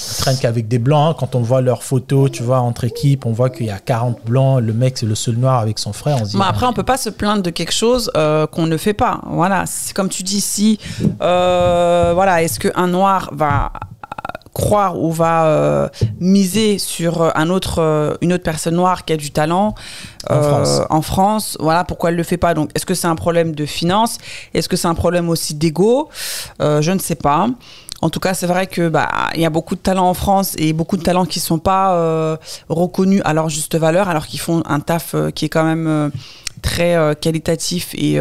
[0.07, 1.11] Euh, ils traînent qu'avec des blancs.
[1.11, 1.17] hein.
[1.19, 4.25] Quand on voit leurs photos, tu vois, entre équipes, on voit qu'il y a 40
[4.25, 4.63] blancs.
[4.63, 6.17] Le mec, c'est le seul noir avec son frère.
[6.21, 8.47] On se dit, Mais ah, après, on peut pas se plaindre de quelque chose euh,
[8.47, 9.21] qu'on ne fait pas.
[9.27, 10.79] Voilà, c'est comme tu dis, si
[11.21, 13.73] euh, voilà, est-ce qu'un noir va
[14.53, 15.89] croire ou va euh,
[16.19, 19.75] miser sur un autre, euh, une autre personne noire qui a du talent
[20.31, 20.81] En euh, France.
[20.89, 22.55] en France, voilà pourquoi elle le fait pas?
[22.55, 24.17] Donc, est-ce que c'est un problème de finance?
[24.55, 26.09] Est-ce que c'est un problème aussi d'ego?
[26.63, 27.49] Euh, Je ne sais pas.
[28.03, 30.55] En tout cas, c'est vrai que bah il y a beaucoup de talents en France
[30.59, 32.37] et beaucoup de talents qui sont pas euh,
[32.69, 35.87] reconnus à leur juste valeur, alors qu'ils font un taf euh, qui est quand même
[35.87, 36.11] euh,
[36.63, 38.19] très qualitatif et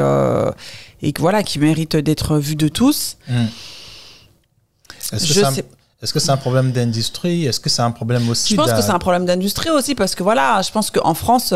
[1.20, 3.18] voilà qui mérite d'être vu de tous.
[3.28, 3.46] hmm.
[5.14, 5.34] Est-ce que
[6.20, 7.46] c'est un- sais- problème d'industrie?
[7.46, 10.16] Est-ce que c'est un problème aussi Je pense que c'est un problème d'industrie aussi parce
[10.16, 11.54] que voilà, je pense qu'en France,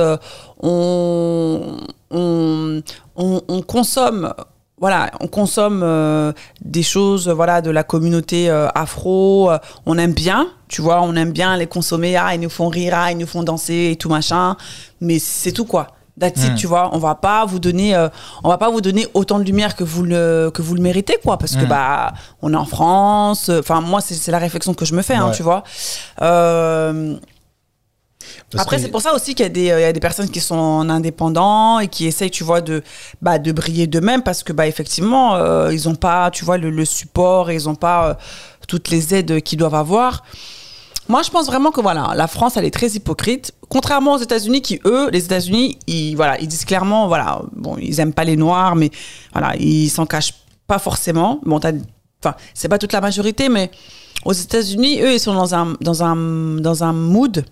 [0.62, 1.77] on,
[2.12, 2.82] on,
[3.15, 4.34] on, on consomme
[4.79, 6.31] voilà, on consomme euh,
[6.63, 9.51] des choses, voilà, de la communauté euh, afro.
[9.51, 12.15] euh, on aime bien, tu vois, on aime bien les consommer.
[12.15, 14.55] Ah, ils nous font rire, ah, ils nous font danser et tout machin.
[15.01, 15.87] Mais c'est tout quoi.
[16.19, 16.55] That's it, Mm.
[16.55, 16.89] tu vois.
[16.93, 18.09] On va pas vous donner, euh,
[18.43, 21.17] on va pas vous donner autant de lumière que vous le que vous le méritez,
[21.23, 21.37] quoi.
[21.37, 21.69] Parce que Mm.
[21.69, 23.49] bah, on est en France.
[23.57, 25.63] Enfin, moi, c'est la réflexion que je me fais, hein, tu vois.
[28.51, 29.99] Parce après, que- c'est pour ça aussi qu'il y, a des, euh, y a des
[29.99, 32.84] personnes qui sont indépendants et qui essayent, tu vois, de,
[33.21, 36.69] bah, de briller d'eux-mêmes parce que, bah, effectivement, euh, ils n'ont pas, tu vois, le,
[36.69, 38.13] le support et ils n'ont pas euh,
[38.67, 40.23] toutes les aides qu'ils doivent avoir.
[41.08, 43.53] Moi, je pense vraiment que, voilà, la France, elle est très hypocrite.
[43.67, 47.99] Contrairement aux États-Unis qui, eux, les États-Unis, ils, voilà, ils disent clairement, voilà, bon, ils
[47.99, 48.91] aiment pas les Noirs, mais
[49.34, 50.34] voilà, ils s'en cachent
[50.67, 51.39] pas forcément.
[51.45, 53.71] Bon, enfin, c'est pas toute la majorité, mais
[54.25, 56.15] aux États-Unis, eux, ils sont dans un, dans un,
[56.60, 57.43] dans un mood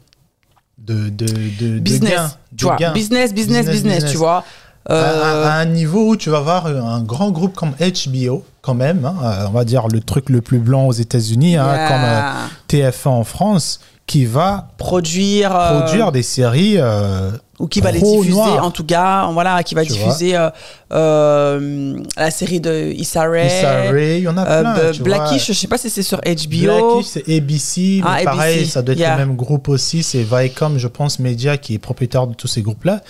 [0.78, 1.30] de, de, de,
[1.76, 2.12] de business,
[2.56, 4.44] tu vois, business, business, business, tu vois.
[4.90, 8.46] À- à, Euh, à un niveau où tu vas voir un grand groupe comme HBO,
[8.62, 11.66] quand même, hein, euh, on va dire le truc le plus blanc aux États-Unis, hein,
[11.88, 12.22] comme euh,
[12.70, 16.78] TF1 en France, qui va produire, euh, produire des séries.
[16.78, 18.64] euh, ou qui va les diffuser, noir.
[18.64, 20.50] en tout cas, voilà, qui va Tu diffuser euh,
[20.94, 24.92] euh, la série de Issa Rae, Issa Rae, il y en a plein.
[25.02, 26.24] Blackish, je sais pas si c'est sur HBO.
[26.62, 29.18] Blackish, c'est ABC, mais Ah, pareil, ABC, ça doit être yeah.
[29.18, 30.04] le même groupe aussi.
[30.04, 33.02] C'est Viacom, je pense, Media, qui est propriétaire de tous ces groupes-là.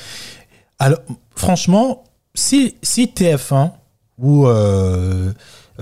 [0.79, 0.99] Alors,
[1.35, 3.71] franchement, si, si TF1
[4.17, 4.47] ou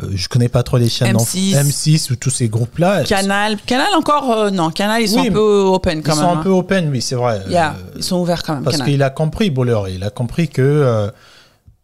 [0.04, 1.56] euh, je connais pas trop les chaînes M6.
[1.58, 5.28] en- M6 ou tous ces groupes-là, Canal, Canal encore, euh, non, Canal, ils sont Oui,
[5.30, 6.30] un peu open ils quand sont même.
[6.30, 6.44] un hein.
[6.44, 7.42] peu open, oui, c'est vrai.
[7.48, 10.48] Yeah, Euh, ils sont ouverts quand même, parce qu'il a compris, Bolloré, il a compris
[10.50, 11.10] que,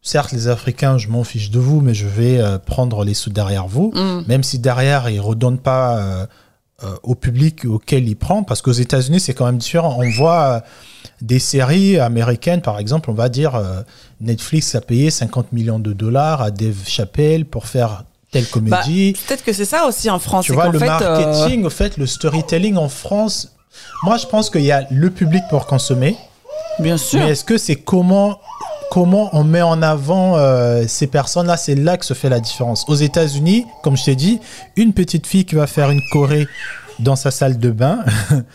[0.01, 3.67] certes, les Africains, je m'en fiche de vous, mais je vais prendre les sous derrière
[3.67, 4.23] vous, Mm.
[4.27, 6.27] même si derrière, il ne redonne pas
[7.03, 9.95] au public auquel il prend, parce qu'aux États-Unis, c'est quand même différent.
[9.99, 10.63] On voit
[11.21, 13.81] des séries américaines, par exemple, on va dire, euh,
[14.21, 19.13] Netflix a payé 50 millions de dollars à Dave Chappelle pour faire telle Bah, comédie.
[19.27, 20.45] Peut-être que c'est ça aussi en France.
[20.45, 23.53] Tu vois, le fait, euh, marketing, au fait, le storytelling en France,
[24.03, 26.15] moi, je pense qu'il y a le public pour consommer.
[26.79, 27.19] bien sûr.
[27.19, 28.39] Mais est-ce que c'est comment,
[28.89, 31.55] comment on met en avant euh, ces personnes-là?
[31.57, 32.83] C'est là que se fait la différence.
[32.87, 34.39] Aux États-Unis, comme je t'ai dit,
[34.75, 36.47] une petite fille qui va faire une choré
[36.99, 37.99] dans sa salle de bain,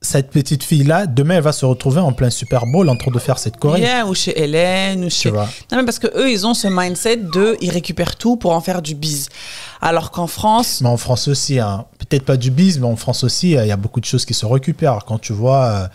[0.00, 3.18] cette petite fille-là, demain, elle va se retrouver en plein Super Bowl en train de
[3.18, 3.80] faire cette choré.
[3.80, 5.30] Yeah, ou chez Hélène, ou Tu chez.
[5.30, 5.48] vois.
[5.72, 8.60] Non, mais parce que eux, ils ont ce mindset de, ils récupèrent tout pour en
[8.60, 9.28] faire du bise.
[9.80, 13.24] Alors qu'en France, Mais en France aussi, hein, peut-être pas du biz, mais en France
[13.24, 15.04] aussi, euh, il y a beaucoup de choses qui se récupèrent.
[15.04, 15.88] Quand tu vois euh,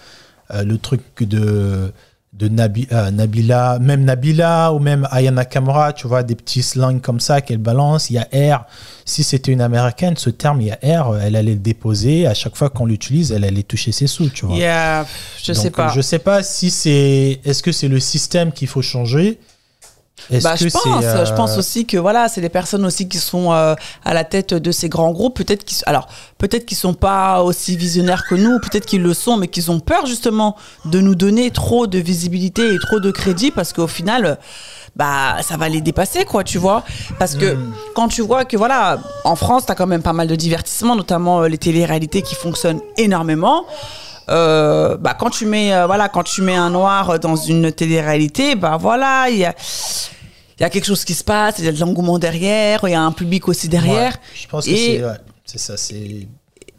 [0.51, 1.93] euh, le truc de,
[2.33, 6.97] de Nabi- euh, Nabila, même Nabila ou même Ayana Kamura, tu vois, des petits slangs
[6.99, 8.09] comme ça qu'elle balance.
[8.09, 8.65] Il y a R.
[9.05, 12.25] Si c'était une américaine, ce terme, il y a R, elle allait le déposer.
[12.25, 14.55] À chaque fois qu'on l'utilise, elle allait toucher ses sous, tu vois.
[14.55, 15.05] yeah,
[15.43, 15.89] je Donc, sais pas.
[15.89, 17.39] Je sais pas si c'est.
[17.45, 19.39] Est-ce que c'est le système qu'il faut changer
[20.41, 23.52] Bah, je pense, euh, je pense aussi que voilà, c'est des personnes aussi qui sont
[23.52, 25.36] euh, à la tête de ces grands groupes.
[25.36, 29.36] Peut-être qu'ils, alors peut-être qu'ils sont pas aussi visionnaires que nous, peut-être qu'ils le sont,
[29.38, 33.52] mais qu'ils ont peur justement de nous donner trop de visibilité et trop de crédit
[33.52, 34.38] parce qu'au final,
[34.95, 36.84] bah ça va les dépasser quoi, tu vois.
[37.19, 37.73] Parce que Hmm.
[37.95, 41.41] quand tu vois que voilà, en France, t'as quand même pas mal de divertissements, notamment
[41.41, 43.65] euh, les téléréalités qui fonctionnent énormément.
[44.29, 48.55] Euh, bah quand tu mets euh, voilà quand tu mets un noir dans une télé-réalité
[48.55, 49.53] bah voilà il y a
[50.57, 52.91] il y a quelque chose qui se passe il y a de l'engouement derrière il
[52.91, 55.03] y a un public aussi derrière ouais, je pense que c'est.
[55.03, 56.27] ouais, ça, c'est.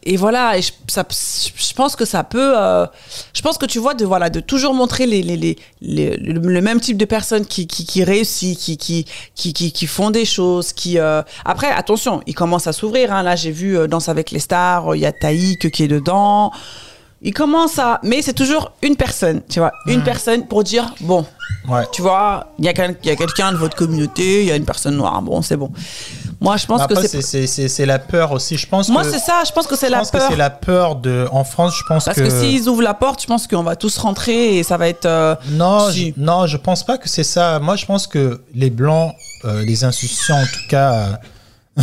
[0.04, 2.86] et voilà et je, ça, je pense que ça peut euh,
[3.34, 6.40] je pense que tu vois de voilà de toujours montrer les, les, les, les- le,
[6.40, 9.04] le même type de personnes qui qui, qui réussit qui qui,
[9.34, 13.22] qui qui qui font des choses qui euh, après attention ils commencent à s'ouvrir hein.
[13.22, 16.52] là j'ai vu euh, Danse avec les stars il y a Taïk qui est dedans
[17.24, 21.26] il commence à mais c'est toujours une personne tu vois une personne pour dire bon
[21.68, 21.82] Ouais.
[21.92, 25.22] tu vois il y a quelqu'un de votre communauté il y a une personne noire
[25.22, 25.70] bon c'est bon
[26.40, 28.58] moi je pense que c'est- c'est la peur aussi.
[28.58, 30.28] Je pense moi que, c'est ça je pense que c'est je la pense que peur
[30.30, 31.26] c'est la peur de.
[31.32, 32.24] En France, je pense Parce que.
[32.24, 35.06] que, s'ils ouvrent la porte, je pense qu'on va tous rentrer et ça va être.
[35.06, 36.12] euh, Non, Si.
[36.14, 37.60] je, non, je pense pas que c'est ça.
[37.60, 39.14] Moi, je pense que les blancs,
[39.46, 40.92] euh, les institutions, en tout cas.
[41.78, 41.82] euh,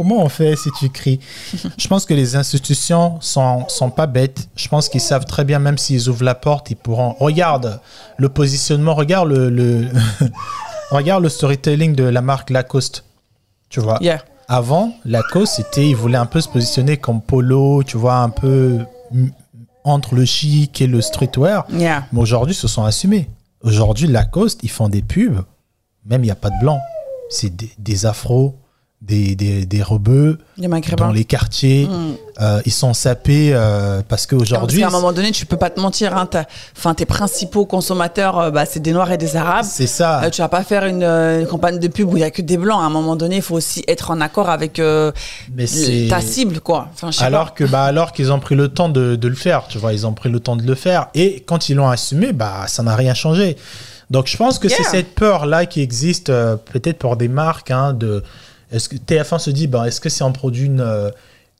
[0.00, 1.20] Comment on fait si tu cries
[1.76, 4.48] Je pense que les institutions sont, sont pas bêtes.
[4.56, 7.14] Je pense qu'ils savent très bien, même s'ils ouvrent la porte, ils pourront.
[7.20, 7.82] Regarde
[8.16, 9.88] le positionnement, regarde le, le...
[10.90, 13.04] regarde le storytelling de la marque Lacoste.
[13.68, 13.98] Tu vois?
[14.00, 14.24] yeah.
[14.48, 18.78] Avant, Lacoste, c'était, ils voulaient un peu se positionner comme polo, tu vois, un peu
[19.84, 21.66] entre le chic et le streetwear.
[21.74, 22.06] Yeah.
[22.10, 23.28] Mais aujourd'hui, ils se sont assumés.
[23.60, 25.42] Aujourd'hui, Lacoste, ils font des pubs.
[26.06, 26.80] Même il n'y a pas de blanc.
[27.28, 28.56] C'est des, des afros,
[29.00, 31.86] des, des, des rebeux dans les quartiers.
[31.86, 32.16] Mm.
[32.42, 35.70] Euh, ils sont sapés euh, parce qu'aujourd'hui, Parce qu'à un moment donné, tu peux pas
[35.70, 36.16] te mentir.
[36.16, 36.28] Hein,
[36.76, 39.64] enfin, tes principaux consommateurs, euh, bah, c'est des Noirs et des Arabes.
[39.68, 40.22] c'est ça.
[40.30, 42.58] Tu vas pas faire une, une campagne de pub où il y a que des
[42.58, 42.80] blancs.
[42.80, 44.80] À un moment donné, il faut aussi être en accord avec
[45.54, 45.66] Mais
[46.08, 46.88] ta cible, quoi.
[46.92, 47.50] Enfin, alors pas.
[47.52, 50.06] que bah alors qu'ils ont pris le temps de, de le faire, tu vois, ils
[50.06, 52.94] ont pris le temps de le faire et quand ils l'ont assumé, bah ça n'a
[52.94, 53.56] rien changé.
[54.10, 57.92] Donc je pense que c'est cette peur là qui existe peut-être pour des marques hein,
[57.92, 58.22] de
[58.72, 61.10] est-ce que TF1 se dit bah est-ce que si on produit une euh,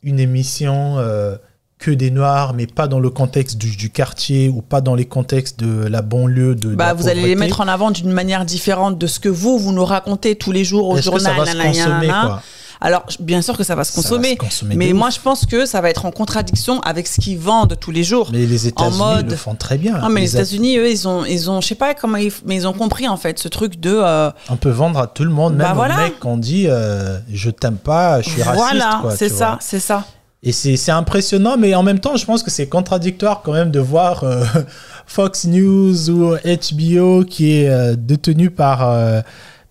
[0.03, 1.37] une émission euh,
[1.79, 5.07] que des noirs mais pas dans le contexte du, du quartier ou pas dans les
[5.07, 8.13] contextes de la banlieue de, de Bah, la vous allez les mettre en avant d'une
[8.13, 11.19] manière différente de ce que vous, vous nous racontez tous les jours au est-ce que
[11.19, 11.37] journal.
[11.37, 12.43] ça va se consommer quoi?
[12.83, 14.31] Alors, bien sûr que ça va se va consommer.
[14.31, 15.15] se consommer mais moi, ouf.
[15.17, 18.31] je pense que ça va être en contradiction avec ce qu'ils vendent tous les jours.
[18.33, 19.99] Mais les États-Unis mode- le font très bien.
[20.03, 22.57] Ah, mais les États-Unis, eux, ils ont, ils ont, je sais pas comment ils, mais
[22.57, 23.93] ils ont compris en fait ce truc de.
[23.95, 25.97] euh, On peut vendre à tout le monde, même Bah voilà.
[25.99, 28.65] mec qu'on dit euh, je t'aime pas, je suis raciste.
[28.65, 30.05] voilà, c'est ça, c'est ça.
[30.43, 33.71] Et c'est c'est impressionnant, mais en même temps, je pense que c'est contradictoire quand même
[33.71, 34.43] de voir euh,
[35.07, 39.23] Fox News ou HBO qui est détenu par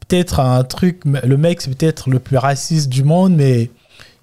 [0.10, 1.02] peut-être un truc.
[1.06, 3.70] Le mec, c'est peut-être le plus raciste du monde, mais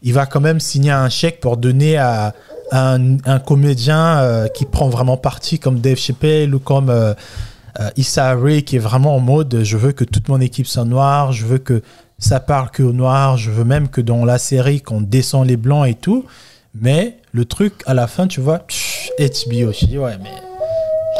[0.02, 2.34] il va quand même signer un chèque pour donner à
[2.72, 7.14] un, un comédien euh, qui prend vraiment parti comme Dave Chappelle ou comme euh,
[7.80, 10.84] euh, Issa Rae qui est vraiment en mode je veux que toute mon équipe soit
[10.84, 11.82] noire, je veux que
[12.18, 15.56] ça parle que aux noirs, je veux même que dans la série qu'on descend les
[15.56, 16.24] blancs et tout.
[16.74, 20.45] Mais le truc à la fin, tu vois, pff, HBO, je dis ouais, mais.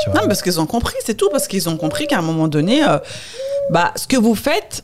[0.02, 2.22] Tu vois, Non, parce qu'ils ont compris, c'est tout, parce qu'ils ont compris qu'à un
[2.22, 2.98] moment donné, euh,
[3.70, 4.82] bah, ce que vous faites,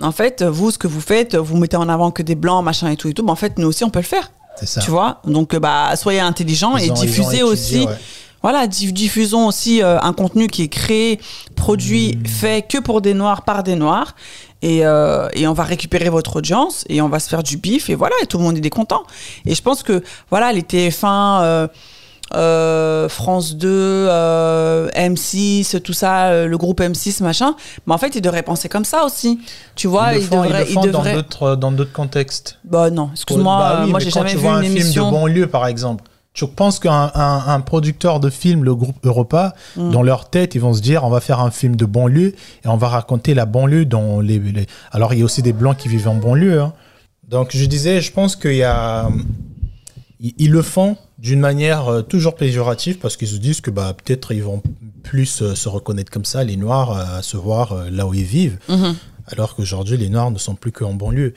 [0.00, 2.90] en fait, vous, ce que vous faites, vous mettez en avant que des blancs, machin
[2.90, 4.30] et tout et tout, bah, en fait, nous aussi, on peut le faire.
[4.58, 4.80] c'est ça.
[4.80, 5.20] Tu vois?
[5.24, 7.80] Donc, euh, bah, soyez intelligents Ils et ont- diffusez étudié, aussi.
[7.86, 7.94] ouais.
[8.42, 11.18] Voilà, diff- diffusons aussi euh, un contenu qui est créé,
[11.56, 12.26] produit, Hmm.
[12.26, 14.14] fait que pour des noirs, par des noirs.
[14.62, 17.90] Et, euh, et on va récupérer votre audience et on va se faire du bif
[17.90, 19.02] et voilà, et tout le monde est content.
[19.46, 21.68] Et je pense que, voilà, les TF1,
[22.34, 27.54] euh, France 2, euh, M6, tout ça, euh, le groupe M6, machin,
[27.86, 29.40] mais en fait, ils devraient penser comme ça aussi.
[29.74, 30.58] Tu vois, ils le ils devraient.
[30.60, 32.58] le font ils dans devraient- d'autres dans d'autres contextes.
[32.64, 34.92] Bah non, excuse-moi, Bah oui, moi j'ai quand jamais tu vu vois une un film
[34.92, 36.04] de banlieue, par exemple.
[36.34, 39.90] Je pense qu'un un, un producteur de film, le groupe Europa, Mm.
[39.90, 42.68] dans leur tête, ils vont se dire on va faire un film de banlieue et
[42.68, 44.38] on va raconter la banlieue dans les.
[44.38, 46.60] les- Alors, il y a aussi des blancs qui vivent en banlieue.
[46.60, 46.72] hein.
[47.26, 49.08] Donc, je disais, je pense qu'il y a.
[50.20, 53.94] Ils, ils le font d'une manière euh, toujours péjorative parce qu'ils se disent que bah,
[53.94, 54.62] peut-être ils vont
[55.02, 58.24] plus euh, se reconnaître comme ça, les Noirs, euh, à se voir là où ils
[58.24, 58.58] vivent.
[58.68, 58.94] Mhm.
[59.26, 61.34] Alors qu'aujourd'hui, les Noirs ne sont plus qu'en banlieue.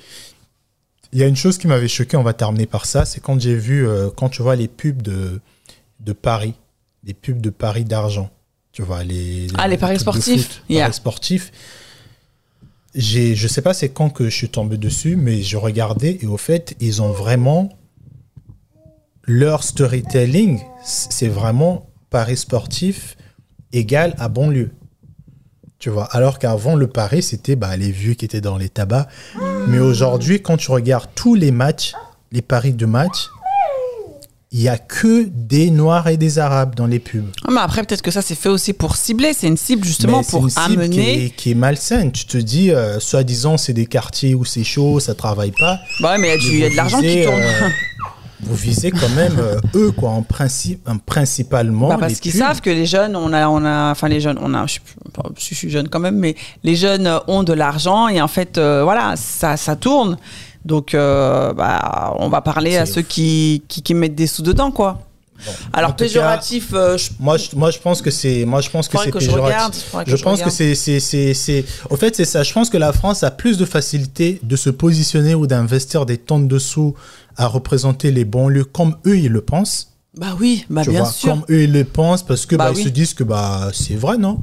[1.13, 3.39] Il y a une chose qui m'avait choqué, on va terminer par ça, c'est quand
[3.39, 5.41] j'ai vu, euh, quand tu vois les pubs de,
[5.99, 6.53] de Paris,
[7.03, 8.29] les pubs de Paris d'argent,
[8.71, 10.83] tu vois, les, Ah, les paris trucs de sportifs, foot, yeah.
[10.85, 11.51] paris sportifs.
[12.95, 16.37] Je sais pas c'est quand que je suis tombé dessus, mais je regardais et au
[16.37, 17.69] fait, ils ont vraiment
[19.23, 23.15] leur storytelling, c'est vraiment Paris sportif
[23.73, 24.71] égal à banlieue.
[25.79, 29.07] Tu vois, alors qu'avant le Paris, c'était bah, les vieux qui étaient dans les tabacs.
[29.67, 31.93] Mais aujourd'hui, quand tu regardes tous les matchs,
[32.31, 33.29] les paris de match,
[34.51, 37.25] il y a que des Noirs et des Arabes dans les pubs.
[37.47, 39.33] Ah, mais après, peut-être que ça, c'est fait aussi pour cibler.
[39.33, 40.89] C'est une cible justement Mais pour une cible amener.
[40.89, 42.11] qui est, qui est malsaine.
[42.11, 45.79] Tu te dis, euh, soi-disant, c'est des quartiers où c'est chaud, ça travaille pas.
[46.01, 47.41] Bah ouais, mais il y a du- il y a de l'argent qui tourne.
[47.41, 47.69] euh,
[48.43, 51.89] vous visez quand même euh, eux, quoi, en principe, en- principalement.
[51.89, 54.53] Bah, parce qu'ils savent que les jeunes, on a, on a, enfin les jeunes, on
[54.53, 54.81] a, je, suis-
[55.51, 58.83] je suis jeune quand même, mais les jeunes ont de l'argent et en fait, euh,
[58.83, 60.17] voilà, ça, ça tourne.
[60.65, 64.71] Donc, euh, bah, on va parler à ceux qui, qui, qui mettent des sous dedans,
[64.71, 64.99] quoi.
[65.45, 65.51] Bon.
[65.73, 68.69] Alors tout cas, péjoratif, euh, je, Moi, je, moi, je pense que c'est, moi, je
[68.69, 69.43] pense que c'est je péjoratif.
[69.45, 72.43] regarde, faudrait que je je pense que c'est, c'est, c'est, c'est, au fait, c'est ça.
[72.43, 76.17] Je pense que la France a plus de facilité de se positionner ou d'investir des
[76.17, 76.95] tonnes de sous
[77.37, 79.93] à représenter les banlieues comme eux ils le pensent.
[80.17, 81.29] bah oui, bah tu bien vois, sûr.
[81.29, 82.81] comme eux ils le pensent parce que Bah bah, oui.
[82.81, 84.39] ils se disent que bah c'est vrai non?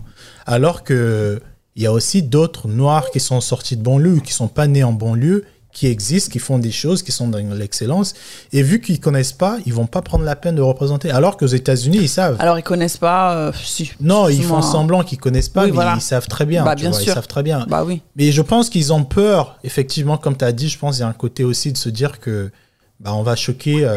[0.46, 1.40] Alors que
[1.76, 4.82] il y a aussi d'autres noirs qui sont sortis de banlieue, qui sont pas nés
[4.82, 5.44] en banlieue,
[5.78, 8.14] qui existent, qui font des choses, qui sont dans l'excellence.
[8.52, 11.10] Et vu qu'ils connaissent pas, ils vont pas prendre la peine de représenter.
[11.12, 12.34] Alors qu'aux États-Unis ils savent.
[12.40, 13.92] Alors ils connaissent pas, euh, si.
[14.00, 15.94] Non, ils font semblant qu'ils connaissent pas, Oui, mais voilà.
[15.96, 16.64] ils savent très bien.
[16.64, 17.12] Bah, tu bien vois, sûr.
[17.12, 17.64] Ils savent très bien.
[17.68, 18.02] Bah oui.
[18.16, 21.06] Mais je pense qu'ils ont peur, effectivement, comme tu as dit, je pense qu'il y
[21.06, 22.50] a un côté aussi de se dire que
[22.98, 23.96] bah, on va choquer euh,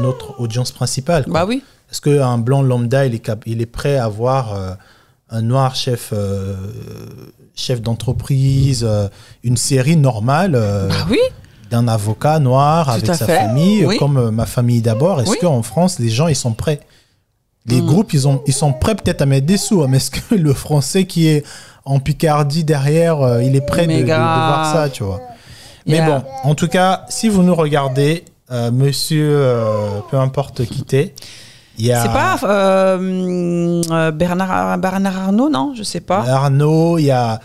[0.00, 1.24] notre audience principale.
[1.24, 1.32] quoi.
[1.34, 1.62] Bah oui.
[1.92, 4.70] Est-ce qu'un blanc lambda, il est, cap- il est prêt à voir euh,
[5.28, 6.14] un noir chef,
[7.60, 9.08] chef d'entreprise, euh,
[9.44, 11.18] une série normale euh, oui.
[11.70, 13.36] d'un avocat noir Tout avec sa fait.
[13.36, 13.96] famille, Oui.
[13.98, 15.36] comme euh, ma famille d'abord Est-ce Oui.
[15.40, 16.80] qu'en France, les gens, ils sont prêts?
[17.66, 17.86] Les Mm.
[17.86, 20.34] groupes, ils, ont, ils sont prêts peut-être à mettre des sous, hein, mais est-ce que
[20.34, 21.44] le français qui est
[21.84, 25.20] en Picardie derrière, il est prêt de, Mais de- de voir ça, tu vois?
[25.86, 28.24] Mais bon, en tout cas, si vous nous regardez,
[28.72, 29.46] monsieur,
[30.10, 31.14] peu importe qui t'es,
[31.86, 35.74] C'est pas euh, euh, Bernard, Bernard Arnault, non?
[35.76, 36.20] Je sais pas.
[36.28, 37.40] Arnaud, il y a.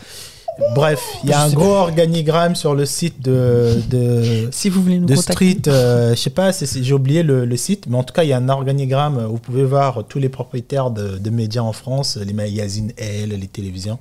[0.73, 4.81] Bref, il y a Je un gros organigramme sur le site de, de, Si vous
[4.81, 5.15] voulez nous de.
[5.15, 5.57] Street.
[5.67, 8.33] euh, je sais pas, j'ai oublié le, le site, mais en tout cas, il y
[8.33, 12.15] a un organigramme où vous pouvez voir tous les propriétaires de, de médias en France,
[12.17, 13.99] les magazines L, les télévisions.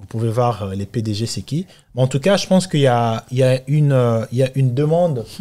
[0.00, 1.66] Vous pouvez voir les PDG, c'est qui.
[1.94, 2.86] Mais en tout cas, je pense qu'il y y,
[3.38, 5.24] y a une demande.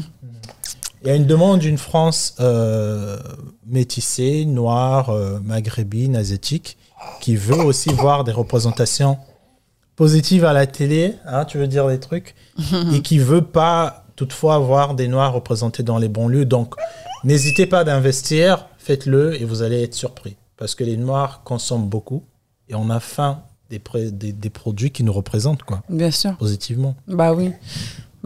[1.07, 3.17] Il y a une demande d'une France euh,
[3.65, 6.77] métissée, noire, euh, maghrébine, asiatique,
[7.21, 9.17] qui veut aussi voir des représentations
[9.95, 12.35] positives à la télé, hein, tu veux dire des trucs,
[12.93, 16.43] et qui veut pas toutefois voir des noirs représentés dans les bons lieux.
[16.43, 16.75] Donc,
[17.23, 20.35] n'hésitez pas d'investir, faites-le et vous allez être surpris.
[20.57, 22.25] Parce que les noirs consomment beaucoup
[22.67, 23.79] et on a faim des,
[24.33, 26.35] des produits qui nous représentent, quoi, Bien sûr.
[26.35, 26.97] positivement.
[27.07, 27.53] Bah oui.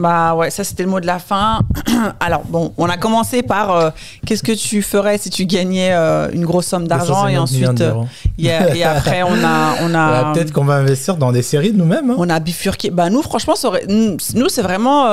[0.02, 1.60] Bah ouais, ça c'était le mot de la fin.
[2.20, 3.90] Alors bon, on a commencé par euh,
[4.26, 7.68] qu'est-ce que tu ferais si tu gagnais euh, une grosse somme d'argent et 250 millions
[7.70, 8.08] ensuite euh, d'euros.
[8.38, 11.72] y a- et après on a on a Peut-être qu'on va investir dans des séries
[11.72, 12.10] de nous-mêmes.
[12.12, 12.16] hein.
[12.18, 12.90] on a bifurqué.
[12.90, 14.18] Bah nous franchement ça aurait- nous
[14.50, 15.06] c'est vraiment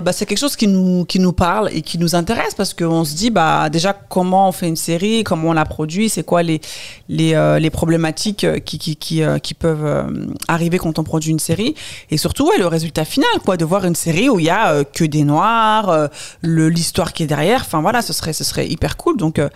[0.00, 3.04] bah, c'est quelque chose qui nous qui nous parle et qui nous intéresse parce qu'on
[3.04, 6.42] se dit bah déjà comment on fait une série, comment on la produit, c'est quoi
[6.42, 6.60] les
[7.08, 10.06] les, les problématiques qui qui qui, qui peuvent
[10.48, 11.74] arriver quand on produit une série
[12.10, 14.72] et surtout ouais, le résultat final quoi de voir une série où il y a
[14.72, 16.08] euh, que des noirs, euh,
[16.42, 17.62] le l'histoire qui est derrière.
[17.62, 19.16] Enfin voilà, ce serait ce serait hyper cool.
[19.16, 19.48] Donc euh,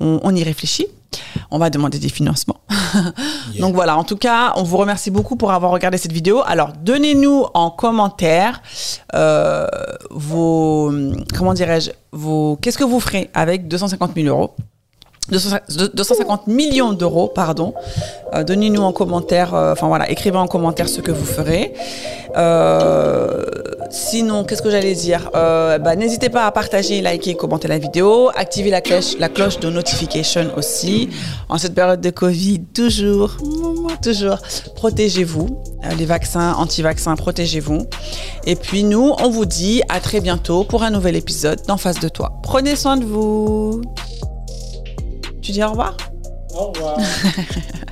[0.00, 0.86] on, on y réfléchit.
[1.50, 2.60] On va demander des financements.
[3.58, 6.42] Donc voilà, en tout cas, on vous remercie beaucoup pour avoir regardé cette vidéo.
[6.46, 8.62] Alors, donnez-nous en commentaire
[9.14, 9.66] euh,
[10.10, 10.92] vos,
[11.36, 14.54] comment dirais-je, vos, qu'est-ce que vous ferez avec 250 000 euros?
[14.56, 14.71] 200
[15.30, 17.74] 250 millions d'euros, pardon.
[18.34, 21.72] Euh, Donnez-nous en commentaire, euh, enfin voilà, écrivez en commentaire ce que vous ferez.
[22.36, 23.44] Euh,
[23.90, 25.30] sinon, qu'est-ce que j'allais dire?
[25.32, 29.70] Bah, N'hésitez pas à partager, liker, commenter la vidéo, activer la cloche, la cloche de
[29.70, 31.10] notification aussi.
[31.48, 33.36] En cette période de Covid, toujours,
[34.02, 34.38] toujours,
[34.74, 35.62] protégez-vous.
[35.98, 37.86] Les vaccins, anti-vaccins, protégez-vous.
[38.46, 42.00] Et puis nous, on vous dit à très bientôt pour un nouvel épisode d'En face
[42.00, 42.32] de toi.
[42.42, 43.82] Prenez soin de vous.
[45.42, 45.96] Tu dis au revoir
[46.54, 46.98] Au revoir.